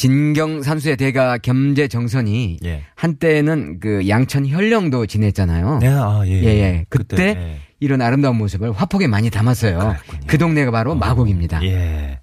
진경 0.00 0.62
산수의 0.62 0.96
대가 0.96 1.36
겸재 1.36 1.86
정선이 1.86 2.60
예. 2.64 2.84
한때는 2.94 3.80
그 3.80 4.08
양천 4.08 4.46
현령도 4.46 5.04
지냈잖아요. 5.04 5.80
네, 5.80 5.88
아, 5.88 6.22
예. 6.24 6.42
예, 6.42 6.46
예. 6.46 6.86
그때 6.88 7.36
예. 7.36 7.60
이런 7.80 8.00
아름다운 8.00 8.36
모습을 8.36 8.72
화폭에 8.72 9.08
많이 9.08 9.28
담았어요. 9.28 9.78
그랬군요. 9.78 10.20
그 10.26 10.38
동네가 10.38 10.70
바로 10.70 10.94
마곡입니다. 10.94 11.62
예. 11.64 12.18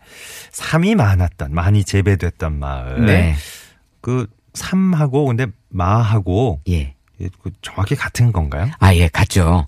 삼이 0.54 0.96
많았던, 0.96 1.54
많이 1.54 1.84
재배됐던 1.84 2.58
마을. 2.58 3.06
네. 3.06 3.36
그 4.02 4.26
삼하고 4.56 5.26
근데 5.26 5.46
마하고 5.70 6.62
예. 6.70 6.96
예, 7.22 7.30
그 7.42 7.52
정확히 7.62 7.96
같은 7.96 8.32
건가요? 8.32 8.70
아, 8.80 8.94
예, 8.96 9.08
같죠. 9.08 9.68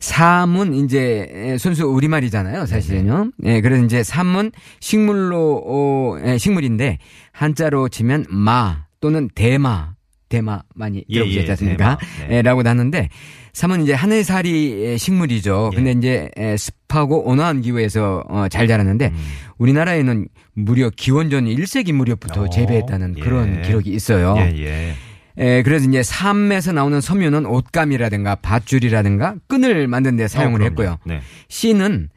삼은 0.00 0.74
이제 0.74 1.56
순수 1.58 1.86
우리말이잖아요, 1.86 2.66
사실은요. 2.66 3.30
예, 3.44 3.60
그래서 3.60 3.84
이제 3.84 4.02
삼은 4.02 4.52
식물로, 4.80 5.62
어, 5.66 6.18
예, 6.24 6.38
식물인데 6.38 6.98
한자로 7.32 7.88
치면 7.88 8.26
마 8.28 8.84
또는 9.00 9.28
대마, 9.34 9.94
대마 10.28 10.62
많이 10.74 11.04
예, 11.08 11.14
들어보셨지 11.14 11.46
예, 11.46 11.50
않습니까? 11.50 11.98
대마. 11.98 12.28
네. 12.28 12.36
예, 12.36 12.42
라고 12.42 12.62
하는데 12.62 13.08
삼은 13.52 13.82
이제 13.82 13.94
하늘살이 13.94 14.96
식물이죠. 14.96 15.70
예. 15.72 15.76
근데 15.76 15.92
이제 15.92 16.30
예, 16.38 16.56
습하고 16.56 17.28
온화한 17.28 17.62
기후에서 17.62 18.24
어, 18.28 18.46
잘 18.48 18.68
자라는데 18.68 19.08
음. 19.08 19.16
우리나라에는 19.58 20.28
무려 20.54 20.90
기원전 20.90 21.46
1세기 21.46 21.92
무렵부터 21.92 22.42
어, 22.42 22.50
재배했다는 22.50 23.16
예. 23.18 23.20
그런 23.20 23.62
기록이 23.62 23.90
있어요. 23.90 24.36
예, 24.38 24.54
예. 24.62 24.94
에, 25.38 25.62
그래서 25.62 25.88
이제 25.88 26.02
삼에서 26.02 26.72
나오는 26.72 27.00
섬유는 27.00 27.46
옷감이라든가 27.46 28.36
밧줄이라든가 28.36 29.36
끈을 29.46 29.88
만드는 29.88 30.16
데 30.16 30.28
사용을 30.28 30.62
어. 30.62 30.64
했고요. 30.64 30.98
네. 31.04 31.20
씨는 31.48 32.08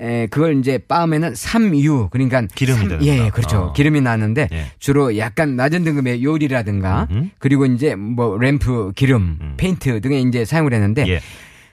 에, 0.00 0.26
그걸 0.28 0.58
이제 0.58 0.78
빻으면은 0.78 1.34
삼유 1.34 2.08
그러니까 2.10 2.42
기름이 2.54 2.88
삼-. 2.88 3.02
예, 3.02 3.26
예, 3.26 3.30
그렇죠. 3.30 3.58
어. 3.58 3.72
기름이 3.72 4.00
나는데 4.00 4.48
예. 4.52 4.66
주로 4.78 5.16
약간 5.18 5.56
낮은 5.56 5.82
등급의 5.82 6.22
요리라든가 6.22 7.08
음흠. 7.10 7.28
그리고 7.38 7.66
이제 7.66 7.96
뭐 7.96 8.38
램프, 8.38 8.92
기름, 8.94 9.38
음. 9.40 9.54
페인트 9.56 10.00
등에 10.00 10.20
이제 10.20 10.44
사용을 10.44 10.72
했는데 10.72 11.04
예. 11.08 11.20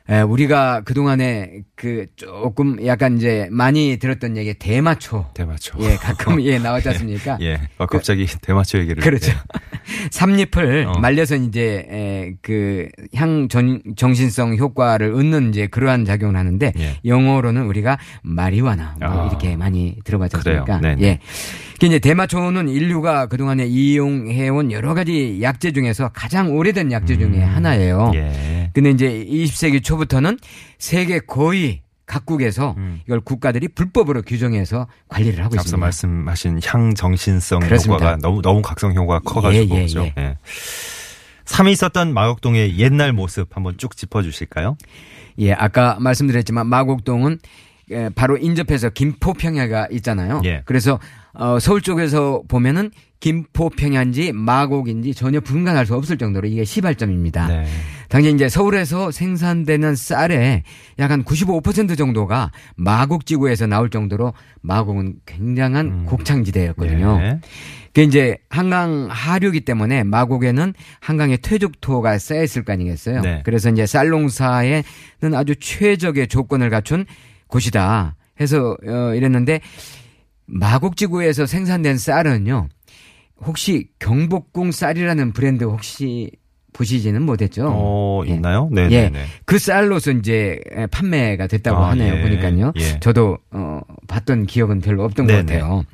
에, 0.07 0.21
우리가 0.21 0.81
그동안에 0.81 1.61
그 1.75 2.05
조금 2.15 2.85
약간 2.85 3.17
이제 3.17 3.47
많이 3.49 3.97
들었던 3.97 4.37
얘기 4.37 4.53
대마초. 4.53 5.31
대마초. 5.33 5.79
예, 5.81 5.95
가끔 5.95 6.39
예 6.43 6.59
나왔지 6.59 6.89
않습니까? 6.89 7.37
예. 7.41 7.59
어, 7.79 7.87
갑자기 7.87 8.27
대마초 8.27 8.77
얘기를. 8.79 9.01
그렇죠. 9.01 9.31
예. 9.31 9.35
삼잎을 10.11 10.85
어. 10.87 10.99
말려서 10.99 11.35
이제 11.37 11.87
에, 11.89 12.33
그향 12.43 13.47
정신성 13.95 14.57
효과를 14.57 15.13
얻는 15.13 15.49
이제 15.49 15.65
그러한 15.67 16.05
작용을 16.05 16.35
하는데 16.35 16.71
예. 16.77 16.99
영어로는 17.03 17.65
우리가 17.65 17.97
마리화나 18.21 18.97
뭐 18.99 19.23
아. 19.23 19.27
이렇게 19.27 19.57
많이 19.57 19.97
들어봤지. 20.03 20.37
않습니까? 20.37 20.79
네네. 20.81 21.01
예. 21.01 21.19
그 21.79 21.85
이제 21.85 21.99
대마초는 21.99 22.69
인류가 22.69 23.27
그동안에 23.27 23.65
이용해온 23.65 24.71
여러 24.71 24.93
가지 24.93 25.39
약재 25.41 25.71
중에서 25.71 26.09
가장 26.13 26.55
오래된 26.55 26.91
약재 26.91 27.17
중에 27.17 27.41
하나예요. 27.41 28.11
음. 28.13 28.15
예. 28.15 28.71
근데 28.73 28.91
이제 28.91 29.25
20세기 29.29 29.83
초부터는 29.83 30.37
세계 30.77 31.19
거의 31.19 31.81
각국에서 32.05 32.75
음. 32.77 33.01
이걸 33.05 33.19
국가들이 33.19 33.67
불법으로 33.69 34.21
규정해서 34.21 34.87
관리를 35.09 35.39
하고 35.39 35.55
앞서 35.55 35.61
있습니다. 35.61 35.77
말씀하신 35.77 36.59
향 36.65 36.93
정신성 36.93 37.61
그렇습니다. 37.61 38.05
효과가 38.05 38.17
너무 38.21 38.41
너무 38.41 38.61
각성 38.61 38.93
효과가 38.93 39.19
커가지고 39.19 39.75
예, 39.75 39.79
예, 39.79 39.81
그죠? 39.83 40.03
예. 40.03 40.13
예. 40.17 40.37
삼이 41.45 41.71
있었던 41.71 42.13
마곡동의 42.13 42.77
옛날 42.77 43.13
모습 43.13 43.55
한번 43.55 43.77
쭉 43.77 43.95
짚어주실까요? 43.95 44.77
예, 45.39 45.53
아까 45.53 45.97
말씀드렸지만 45.99 46.67
마곡동은 46.67 47.39
에, 47.91 48.09
바로 48.09 48.37
인접해서 48.37 48.89
김포평야가 48.89 49.87
있잖아요. 49.91 50.41
예. 50.45 50.63
그래서 50.65 50.99
어, 51.37 51.59
서울 51.59 51.81
쪽에서 51.81 52.41
보면은 52.47 52.91
김포 53.19 53.69
평야인지 53.69 54.33
마곡인지 54.33 55.13
전혀 55.13 55.39
분간할 55.39 55.85
수 55.85 55.95
없을 55.95 56.17
정도로 56.17 56.47
이게 56.47 56.63
시발점입니다. 56.63 57.47
네. 57.47 57.65
당시 58.07 58.31
이제 58.31 58.49
서울에서 58.49 59.11
생산되는 59.11 59.95
쌀의 59.95 60.63
약한 60.99 61.23
95% 61.23 61.97
정도가 61.97 62.51
마곡 62.75 63.25
지구에서 63.25 63.65
나올 63.65 63.89
정도로 63.89 64.33
마곡은 64.61 65.15
굉장한 65.25 66.05
곡창지대였거든요. 66.05 67.19
예. 67.21 67.39
그 67.93 68.01
이제 68.01 68.37
한강 68.49 69.07
하류기 69.09 69.61
때문에 69.61 70.03
마곡에는 70.03 70.73
한강의 70.99 71.39
퇴적토가 71.39 72.19
쌓여 72.19 72.43
있을 72.43 72.63
거 72.63 72.73
아니겠어요. 72.73 73.21
네. 73.21 73.41
그래서 73.43 73.69
이제 73.69 73.85
쌀농사에는 73.85 74.83
아주 75.33 75.55
최적의 75.55 76.27
조건을 76.27 76.69
갖춘 76.69 77.05
곳이다 77.47 78.15
해서 78.39 78.75
어 78.85 79.13
이랬는데 79.15 79.61
마곡지구에서 80.45 81.45
생산된 81.45 81.97
쌀은요. 81.97 82.67
혹시 83.41 83.89
경복궁 83.99 84.71
쌀이라는 84.71 85.33
브랜드 85.33 85.63
혹시 85.65 86.31
보시지는 86.75 87.21
못했죠? 87.21 87.67
어, 87.69 88.23
예. 88.27 88.33
있나요? 88.33 88.69
네, 88.71 88.89
예. 88.91 89.11
그 89.45 89.57
쌀로서 89.57 90.11
이제 90.11 90.59
판매가 90.91 91.47
됐다고 91.47 91.77
아, 91.77 91.91
하네요. 91.91 92.15
예. 92.15 92.21
보니까요. 92.21 92.73
예. 92.77 92.99
저도 92.99 93.37
어 93.51 93.79
봤던 94.07 94.45
기억은 94.45 94.81
별로 94.81 95.03
없던 95.05 95.25
네네. 95.25 95.41
것 95.41 95.47
같아요. 95.47 95.85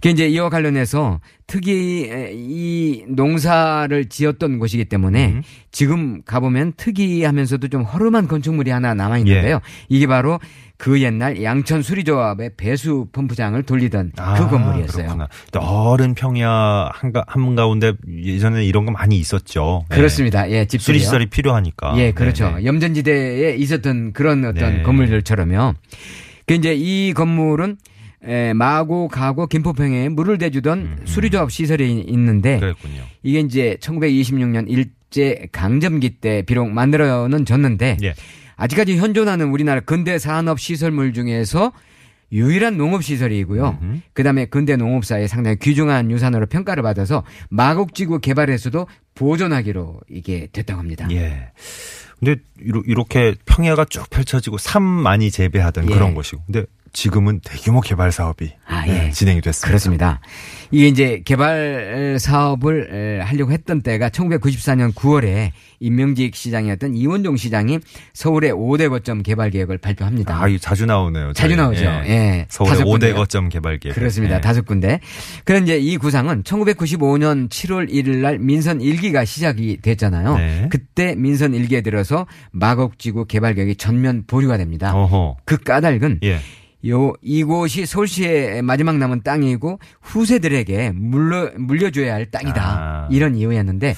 그 0.00 0.08
이제 0.08 0.28
이와 0.28 0.50
관련해서 0.50 1.20
특이 1.46 2.10
이 2.32 3.04
농사를 3.08 4.06
지었던 4.06 4.58
곳이기 4.58 4.86
때문에 4.86 5.28
음. 5.28 5.42
지금 5.70 6.22
가보면 6.22 6.74
특이하면서도 6.76 7.68
좀 7.68 7.82
허름한 7.82 8.28
건축물이 8.28 8.70
하나 8.70 8.94
남아 8.94 9.18
있는데요. 9.18 9.54
예. 9.54 9.60
이게 9.88 10.06
바로 10.06 10.40
그 10.78 11.00
옛날 11.00 11.42
양천 11.42 11.82
수리조합의 11.82 12.50
배수 12.56 13.08
펌프장을 13.12 13.60
돌리던 13.62 14.12
그 14.14 14.48
건물이었어요. 14.48 15.04
아, 15.10 15.14
그렇구나. 15.14 15.28
넓은 15.52 16.14
평야 16.14 16.90
한가, 16.92 17.24
한가운데 17.26 17.94
예전에 18.08 18.64
이런 18.64 18.84
거 18.84 18.92
많이 18.92 19.18
있었죠. 19.18 19.84
네. 19.88 19.96
그렇습니다. 19.96 20.50
예, 20.50 20.66
집들이요. 20.66 20.82
수리시설이 20.84 21.26
필요하니까. 21.26 21.94
예, 21.98 22.12
그렇죠. 22.12 22.48
네네. 22.50 22.64
염전지대에 22.66 23.56
있었던 23.56 24.12
그런 24.12 24.44
어떤 24.44 24.76
네. 24.76 24.82
건물들처럼요. 24.82 25.74
그 26.46 26.54
이제 26.54 26.74
이 26.74 27.12
건물은 27.14 27.76
에, 28.24 28.52
마고, 28.54 29.08
가고, 29.08 29.46
김포평에 29.46 30.08
물을 30.08 30.36
대주던 30.38 31.02
수리조합 31.04 31.50
시설이 31.52 32.00
있는데 32.08 32.54
음, 32.56 32.60
그랬군요. 32.60 33.02
이게 33.22 33.40
이제 33.40 33.76
1926년 33.80 34.68
일제 34.68 35.46
강점기 35.52 36.10
때 36.20 36.42
비록 36.42 36.68
만들어는 36.70 37.44
졌는데 37.44 37.98
예. 38.02 38.14
아직까지 38.56 38.96
현존하는 38.96 39.50
우리나라 39.50 39.80
근대 39.80 40.18
산업 40.18 40.58
시설물 40.58 41.12
중에서 41.12 41.72
유일한 42.32 42.76
농업 42.76 43.04
시설이고요. 43.04 43.78
음흠. 43.80 44.00
그다음에 44.12 44.46
근대 44.46 44.76
농업사에 44.76 45.28
상당히 45.28 45.58
귀중한 45.58 46.10
유산으로 46.10 46.46
평가를 46.46 46.82
받아서 46.82 47.22
마곡지구 47.50 48.18
개발에서도 48.20 48.86
보존하기로 49.14 50.00
이게 50.10 50.48
됐다고 50.52 50.80
합니다. 50.80 51.06
예. 51.12 51.50
근데 52.18 52.36
이렇게 52.58 53.34
평야가 53.44 53.84
쭉 53.84 54.08
펼쳐지고 54.10 54.58
삶 54.58 54.82
많이 54.82 55.30
재배하던 55.30 55.88
예. 55.88 55.94
그런 55.94 56.14
곳이고. 56.14 56.42
근데 56.46 56.64
지금은 56.92 57.40
대규모 57.44 57.80
개발 57.82 58.10
사업이 58.10 58.54
아, 58.66 58.86
네, 58.86 59.06
예. 59.06 59.10
진행이 59.10 59.42
됐습니다. 59.42 59.68
그렇습니다. 59.68 60.20
이게 60.70 60.88
이제 60.88 61.22
개발 61.24 62.16
사업을 62.18 62.88
에, 62.92 63.20
하려고 63.22 63.52
했던 63.52 63.82
때가 63.82 64.08
1994년 64.10 64.92
9월에 64.94 65.50
임명직 65.80 66.34
시장이었던 66.34 66.94
이원종 66.94 67.36
시장이 67.36 67.78
서울의 68.14 68.52
5대 68.52 68.88
거점 68.88 69.22
개발 69.22 69.50
계획을 69.50 69.78
발표합니다. 69.78 70.42
아, 70.42 70.48
이거 70.48 70.58
자주 70.58 70.86
나오네요. 70.86 71.32
자주 71.34 71.54
저희. 71.54 71.56
나오죠. 71.56 71.84
예. 72.08 72.46
서울의 72.48 72.70
다섯 72.72 72.84
5대 72.84 72.90
군데요. 72.90 73.14
거점 73.14 73.48
개발 73.48 73.78
계획. 73.78 73.94
그렇습니다. 73.94 74.36
예. 74.36 74.40
다섯 74.40 74.64
군데. 74.64 75.00
그런 75.44 75.64
이제 75.64 75.78
이 75.78 75.96
구상은 75.98 76.42
1995년 76.42 77.48
7월 77.48 77.90
1일 77.90 78.16
날 78.16 78.38
민선 78.38 78.78
1기가 78.78 79.26
시작이 79.26 79.78
됐잖아요. 79.82 80.36
네. 80.36 80.66
그때 80.70 81.14
민선 81.14 81.52
1기에 81.52 81.84
들어서 81.84 82.26
마곡지구 82.52 83.26
개발 83.26 83.54
계획이 83.54 83.76
전면 83.76 84.24
보류가 84.26 84.56
됩니다. 84.56 84.94
어허. 84.94 85.36
그 85.44 85.58
까닭은 85.58 86.20
예. 86.24 86.38
요 86.88 87.14
이곳이 87.22 87.86
서울시의 87.86 88.62
마지막 88.62 88.98
남은 88.98 89.22
땅이고 89.22 89.78
후세들에게 90.02 90.92
물려 90.94 91.50
물려줘야 91.56 92.14
할 92.14 92.30
땅이다 92.30 92.62
아. 92.62 93.08
이런 93.10 93.34
이유였는데 93.34 93.94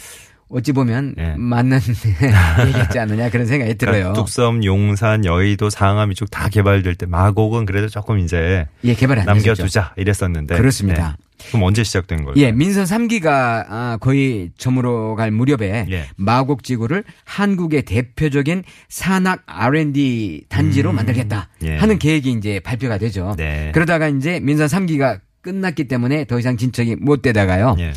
어찌 0.51 0.73
보면 0.73 1.15
예. 1.19 1.35
맞는 1.37 1.79
얘기였지 2.69 2.99
않느냐 2.99 3.29
그런 3.31 3.47
생각이 3.47 3.75
들어요. 3.75 3.97
그러니까 3.97 4.13
뚝섬, 4.15 4.65
용산, 4.65 5.25
여의도, 5.25 5.69
상암 5.69 6.13
이쪽 6.13 6.31
다 6.31 6.49
개발될 6.49 6.95
때 6.95 7.05
마곡은 7.05 7.67
그래도 7.67 7.89
조금 7.89 8.19
이제 8.19 8.67
예, 8.85 8.95
개발. 8.95 9.23
남겨두자 9.25 9.93
이랬었는데. 9.97 10.57
그렇습니다. 10.57 11.19
네. 11.39 11.49
그럼 11.49 11.63
언제 11.63 11.85
시작된 11.85 12.25
거예요? 12.25 12.35
예, 12.37 12.53
민선 12.53 12.85
3기가 12.85 13.65
아, 13.69 13.99
거의 14.01 14.51
저물어 14.59 15.15
갈 15.15 15.31
무렵에 15.31 15.87
예. 15.91 16.05
마곡지구를 16.17 17.05
한국의 17.25 17.83
대표적인 17.83 18.65
산악 18.89 19.43
R&D 19.47 20.45
단지로 20.49 20.93
만들겠다 20.93 21.49
예. 21.65 21.77
하는 21.77 21.99
계획이 21.99 22.33
이제 22.33 22.61
발표가 22.61 22.99
되죠. 22.99 23.35
네. 23.37 23.71
그러다가 23.73 24.09
이제 24.09 24.41
민선 24.41 24.67
3기가 24.67 25.21
끝났기 25.41 25.89
때문에 25.89 26.25
더 26.27 26.39
이상 26.39 26.57
진척이 26.57 26.97
못 26.97 27.23
되다가요. 27.23 27.77
예. 27.79 27.93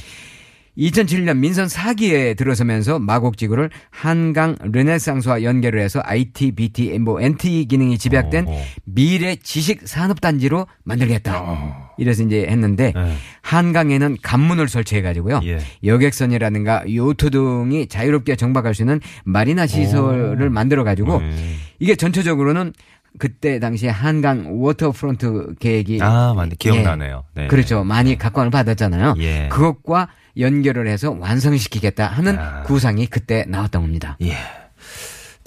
2007년 0.77 1.37
민선 1.37 1.67
4기에 1.67 2.37
들어서면서 2.37 2.99
마곡지구를 2.99 3.69
한강 3.89 4.55
르네상스와 4.61 5.43
연결을 5.43 5.81
해서 5.81 6.01
IT, 6.03 6.53
BT, 6.53 6.97
뭐 6.99 7.19
NT 7.19 7.65
기능이 7.65 7.97
집약된 7.97 8.47
어, 8.47 8.51
어. 8.51 8.63
미래 8.85 9.35
지식 9.35 9.87
산업단지로 9.87 10.67
만들겠다. 10.83 11.90
이래서 12.01 12.23
이제 12.23 12.47
했는데 12.49 12.93
네. 12.95 13.13
한강에는 13.43 14.17
관문을 14.23 14.67
설치해 14.67 15.03
가지고요. 15.03 15.41
예. 15.43 15.59
여객선이라든가 15.83 16.83
요트 16.91 17.29
등이 17.29 17.87
자유롭게 17.89 18.35
정박할 18.35 18.73
수 18.73 18.81
있는 18.81 18.99
마리나 19.23 19.67
시설을 19.67 20.49
만들어 20.49 20.83
가지고 20.83 21.19
네. 21.19 21.31
이게 21.77 21.95
전체적으로는 21.95 22.73
그때 23.19 23.59
당시에 23.59 23.89
한강 23.89 24.47
waterfront 24.63 25.55
계획이 25.59 25.99
아, 26.01 26.33
맞네. 26.35 26.55
기억나네요. 26.57 27.23
네. 27.35 27.47
그렇죠. 27.47 27.83
많이 27.83 28.17
각광을 28.17 28.49
받았잖아요. 28.49 29.13
예. 29.19 29.47
그것과 29.51 30.07
연결을 30.39 30.87
해서 30.87 31.15
완성시키겠다 31.19 32.07
하는 32.07 32.39
아. 32.39 32.63
구상이 32.63 33.05
그때 33.05 33.45
나왔던 33.47 33.83
겁니다. 33.83 34.17
예. 34.23 34.33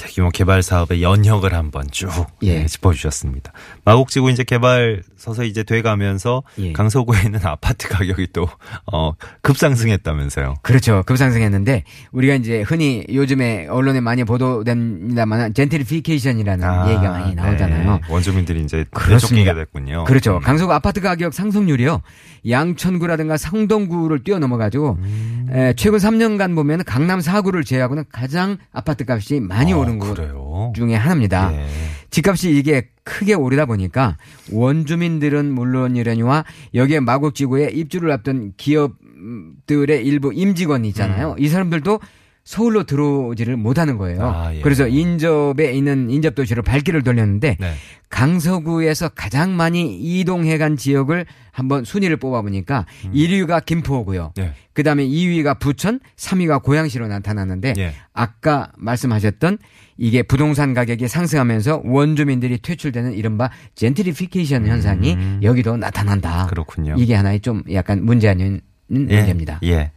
대규모 0.04 0.28
개발 0.28 0.62
사업의 0.62 1.02
연혁을 1.02 1.54
한번 1.54 1.86
쭉 1.90 2.10
예. 2.42 2.60
예, 2.62 2.66
짚어주셨습니다. 2.66 3.52
마곡지구 3.84 4.30
이제 4.30 4.44
개발 4.44 5.02
서서히 5.16 5.48
이제 5.48 5.62
돼가면서 5.62 6.42
예. 6.58 6.72
강서구에 6.72 7.22
있는 7.24 7.40
아파트 7.46 7.88
가격이 7.88 8.28
또 8.34 8.46
어, 8.92 9.12
급상승했다면서요. 9.40 10.56
그렇죠. 10.62 11.02
급상승했는데 11.06 11.84
우리가 12.12 12.34
이제 12.34 12.60
흔히 12.62 13.04
요즘에 13.12 13.66
언론에 13.68 14.00
많이 14.00 14.24
보도됩니다만 14.24 15.54
젠트리피케이션이라는 15.54 16.88
얘기가 16.90 17.10
많이 17.10 17.34
나오잖아요. 17.34 17.92
네. 17.92 18.00
원주민들이 18.08 18.62
이제. 18.62 18.84
내쫓기게 19.08 19.54
됐군요. 19.54 20.04
그렇죠. 20.04 20.38
강서구 20.40 20.72
아파트 20.72 21.00
가격 21.00 21.32
상승률이요. 21.32 22.02
양천구라든가 22.48 23.38
성동구를 23.38 24.22
뛰어넘어가지고 24.22 24.98
음. 25.00 25.46
에, 25.50 25.72
최근 25.76 25.98
3년간 25.98 26.54
보면 26.54 26.84
강남 26.84 27.20
4구를 27.20 27.64
제외하고는 27.64 28.04
가장 28.12 28.58
아파트 28.72 29.04
값이 29.08 29.40
많이 29.40 29.72
어, 29.72 29.78
오른 29.78 29.93
곳 29.98 30.14
그래요. 30.14 30.72
중에 30.74 30.94
하나입니다. 30.94 31.52
예. 31.54 31.66
집값이 32.10 32.56
이게 32.56 32.88
크게 33.02 33.34
오르다 33.34 33.66
보니까 33.66 34.16
원주민들은 34.52 35.52
물론이려니와 35.52 36.44
여기에 36.74 37.00
마곡지구에 37.00 37.70
입주를 37.70 38.10
앞둔 38.12 38.52
기업들의 38.56 40.04
일부 40.06 40.32
임직원이 40.32 40.88
있잖아요. 40.88 41.34
이 41.38 41.48
사람들도 41.48 42.00
서울로 42.44 42.84
들어오지를 42.84 43.56
못하는 43.56 43.96
거예요. 43.96 44.18
음. 44.20 44.24
아, 44.24 44.54
예. 44.54 44.60
그래서 44.60 44.86
인접에 44.86 45.72
있는 45.72 46.10
인접 46.10 46.34
도시로 46.34 46.62
발길을 46.62 47.02
돌렸는데 47.02 47.56
네. 47.58 47.74
강서구에서 48.10 49.08
가장 49.08 49.56
많이 49.56 49.98
이동해 49.98 50.58
간 50.58 50.76
지역을 50.76 51.24
한번 51.50 51.84
순위를 51.84 52.18
뽑아 52.18 52.42
보니까 52.42 52.84
1위가 53.14 53.64
김포고요. 53.64 54.32
네. 54.36 54.52
그 54.74 54.82
다음에 54.82 55.06
2위가 55.06 55.58
부천, 55.58 56.00
3위가 56.16 56.62
고양시로 56.62 57.08
나타났는데 57.08 57.74
예. 57.78 57.94
아까 58.12 58.70
말씀하셨던 58.76 59.58
이게 59.96 60.22
부동산 60.22 60.74
가격이 60.74 61.08
상승하면서 61.08 61.82
원주민들이 61.84 62.58
퇴출되는 62.58 63.14
이른바 63.14 63.50
젠트리피케이션 63.74 64.66
현상이 64.66 65.16
여기도 65.42 65.76
나타난다. 65.76 66.44
음. 66.44 66.46
그렇군요. 66.48 66.94
이게 66.98 67.14
하나의 67.14 67.40
좀 67.40 67.62
약간 67.72 68.04
문제 68.04 68.28
아닌 68.28 68.60
문제입니다. 68.86 69.60
예. 69.64 69.92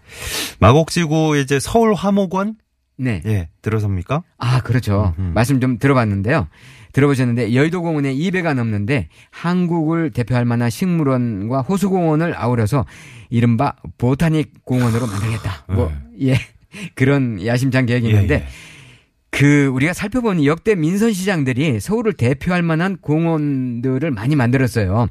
마곡지구 0.60 1.38
이제 1.38 1.60
서울 1.60 1.93
화목원 1.93 2.56
네. 2.97 3.21
예 3.26 3.50
들어섭니까? 3.62 4.23
아, 4.38 4.62
그렇죠. 4.62 5.13
음흠. 5.19 5.34
말씀 5.34 5.60
좀 5.60 5.78
들어봤는데요. 5.78 6.47
들어보셨는데 6.93 7.54
여의도 7.54 7.82
공원에 7.84 8.13
2배가 8.15 8.56
넘는데 8.56 9.10
한국을 9.30 10.12
대표할 10.12 10.45
만한 10.45 10.69
식물원과 10.69 11.62
호수공원을 11.62 12.34
아우러서 12.36 12.86
이른바 13.30 13.76
보타닉 13.97 14.65
공원으로 14.65 15.06
만들겠다. 15.06 15.65
뭐 15.69 15.91
예. 16.21 16.39
그런 16.95 17.45
야심찬 17.45 17.86
계획이 17.86 18.08
있는데 18.08 18.36
예, 18.36 18.39
예. 18.39 18.47
그 19.38 19.67
우리가 19.67 19.93
살펴본 19.93 20.43
역대 20.45 20.73
민선 20.73 21.13
시장들이 21.13 21.80
서울을 21.80 22.13
대표할 22.13 22.63
만한 22.63 22.97
공원들을 22.97 24.10
많이 24.10 24.36
만들었어요. 24.36 25.08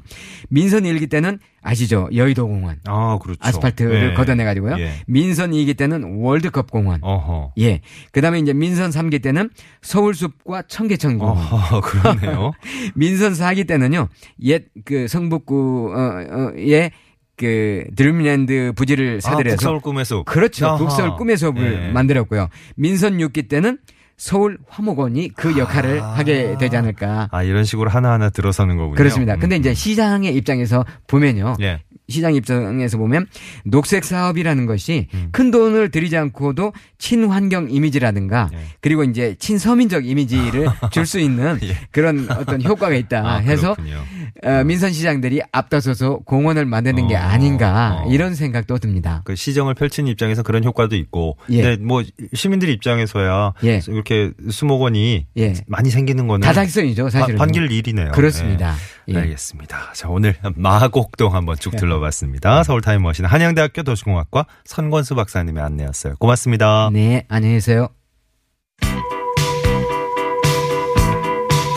민선 0.49 0.85
일기 0.85 1.07
때는 1.07 1.39
아시죠? 1.61 2.09
여의도 2.13 2.45
공원. 2.47 2.77
아 2.85 3.17
그렇죠. 3.21 3.39
아스팔트를 3.41 4.09
예. 4.11 4.13
걷어내 4.15 4.43
가지고요. 4.43 4.75
예. 4.79 4.91
민선 5.07 5.51
2기 5.51 5.77
때는 5.77 6.17
월드컵 6.19 6.69
공원. 6.71 6.99
어허. 7.03 7.53
예. 7.59 7.79
그다음에 8.11 8.39
이제 8.39 8.51
민선 8.53 8.89
3기 8.89 9.21
때는 9.23 9.49
서울숲과 9.81 10.63
청계천 10.63 11.19
공원. 11.19 11.37
어허 11.37 11.81
그러네요. 11.81 12.51
민선 12.95 13.31
4기 13.31 13.65
때는요. 13.65 14.09
옛 14.43 14.65
그 14.83 15.07
성북구 15.07 15.93
어의 15.95 16.91
그 17.37 17.83
드림랜드 17.95 18.73
부지를 18.75 19.17
아, 19.23 19.29
사들여서 19.29 19.55
북서울 19.57 19.79
꿈의 19.79 20.05
숲. 20.05 20.25
그렇죠. 20.25 20.65
아하. 20.67 20.77
북서울 20.77 21.15
꿈의 21.15 21.37
숲을 21.37 21.83
예. 21.87 21.91
만들었고요. 21.91 22.49
민선 22.75 23.17
6기 23.19 23.47
때는 23.47 23.77
서울 24.17 24.57
화목원이 24.67 25.29
그 25.35 25.57
역할을 25.57 26.01
아. 26.01 26.13
하게 26.17 26.57
되지 26.57 26.75
않을까. 26.75 27.29
아 27.31 27.43
이런 27.43 27.63
식으로 27.63 27.89
하나하나 27.89 28.29
들어서는 28.29 28.75
거군요. 28.75 28.95
그렇습니다. 28.95 29.35
근데 29.35 29.57
음. 29.57 29.59
이제 29.59 29.73
시장의 29.75 30.35
입장에서 30.35 30.85
보면요. 31.05 31.55
예. 31.61 31.83
시장 32.09 32.35
입장에서 32.35 32.97
보면 32.97 33.27
녹색 33.65 34.05
사업이라는 34.05 34.65
것이 34.65 35.07
음. 35.13 35.29
큰 35.31 35.51
돈을 35.51 35.91
들이지 35.91 36.15
않고도 36.15 36.71
친환경 36.97 37.69
이미지라든가 37.69 38.49
예. 38.53 38.57
그리고 38.81 39.03
이제 39.03 39.35
친서민적 39.39 40.05
이미지를 40.05 40.67
줄 40.91 41.05
수 41.05 41.19
있는 41.19 41.57
예. 41.63 41.77
그런 41.91 42.27
어떤 42.29 42.61
효과가 42.63 42.93
있다 42.95 43.19
아, 43.25 43.37
해서 43.37 43.75
그렇군요. 43.75 44.03
어, 44.43 44.63
민선 44.63 44.91
시장들이 44.91 45.41
앞다서서 45.51 46.19
공원을 46.25 46.65
만드는 46.65 47.07
게 47.07 47.15
어, 47.15 47.19
아닌가 47.19 48.03
어. 48.05 48.11
이런 48.11 48.35
생각도 48.35 48.77
듭니다. 48.77 49.21
그 49.25 49.35
시정을 49.35 49.73
펼치는 49.73 50.09
입장에서 50.11 50.43
그런 50.43 50.63
효과도 50.63 50.95
있고, 50.95 51.37
예. 51.49 51.61
근데 51.61 51.83
뭐 51.83 52.03
시민들 52.33 52.69
입장에서야 52.69 53.53
예. 53.63 53.81
이렇게 53.87 54.31
수목원이 54.49 55.27
예. 55.37 55.53
많이 55.67 55.89
생기는 55.89 56.27
거는 56.27 56.45
다작성이죠, 56.45 57.09
사실은. 57.09 57.37
바- 57.37 57.45
반길 57.45 57.71
일이네요. 57.71 58.11
그렇습니다. 58.11 58.75
예. 59.09 59.13
예. 59.13 59.17
알겠습니다. 59.19 59.93
자 59.93 60.09
오늘 60.09 60.35
마곡동 60.55 61.33
한번 61.33 61.55
쭉 61.57 61.75
둘러 61.77 61.96
봤습니다. 61.99 62.63
서울 62.63 62.81
타임머신 62.81 63.25
한양대학교 63.25 63.83
도시공학과 63.83 64.45
선권수 64.65 65.15
박사님의 65.15 65.63
안내였어요. 65.63 66.15
고맙습니다. 66.19 66.89
네, 66.91 67.25
안녕히 67.29 67.55
계세요. 67.55 67.89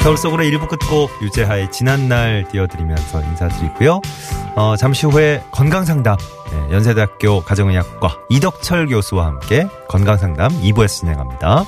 서울 0.02 0.16
속으로 0.16 0.42
1부 0.44 0.66
끝곡 0.68 1.10
유재하의 1.22 1.70
지난날 1.70 2.48
띄워드리면서 2.50 3.22
인사드리고요. 3.22 4.00
어, 4.56 4.74
잠시 4.76 5.06
후에 5.06 5.42
건강상담 5.52 6.16
네, 6.16 6.74
연세대학교 6.74 7.42
가정의학과 7.42 8.16
이덕철 8.30 8.86
교수와 8.86 9.26
함께 9.26 9.66
건강상담 9.88 10.52
2부에서 10.62 10.88
진행합니다. 10.88 11.64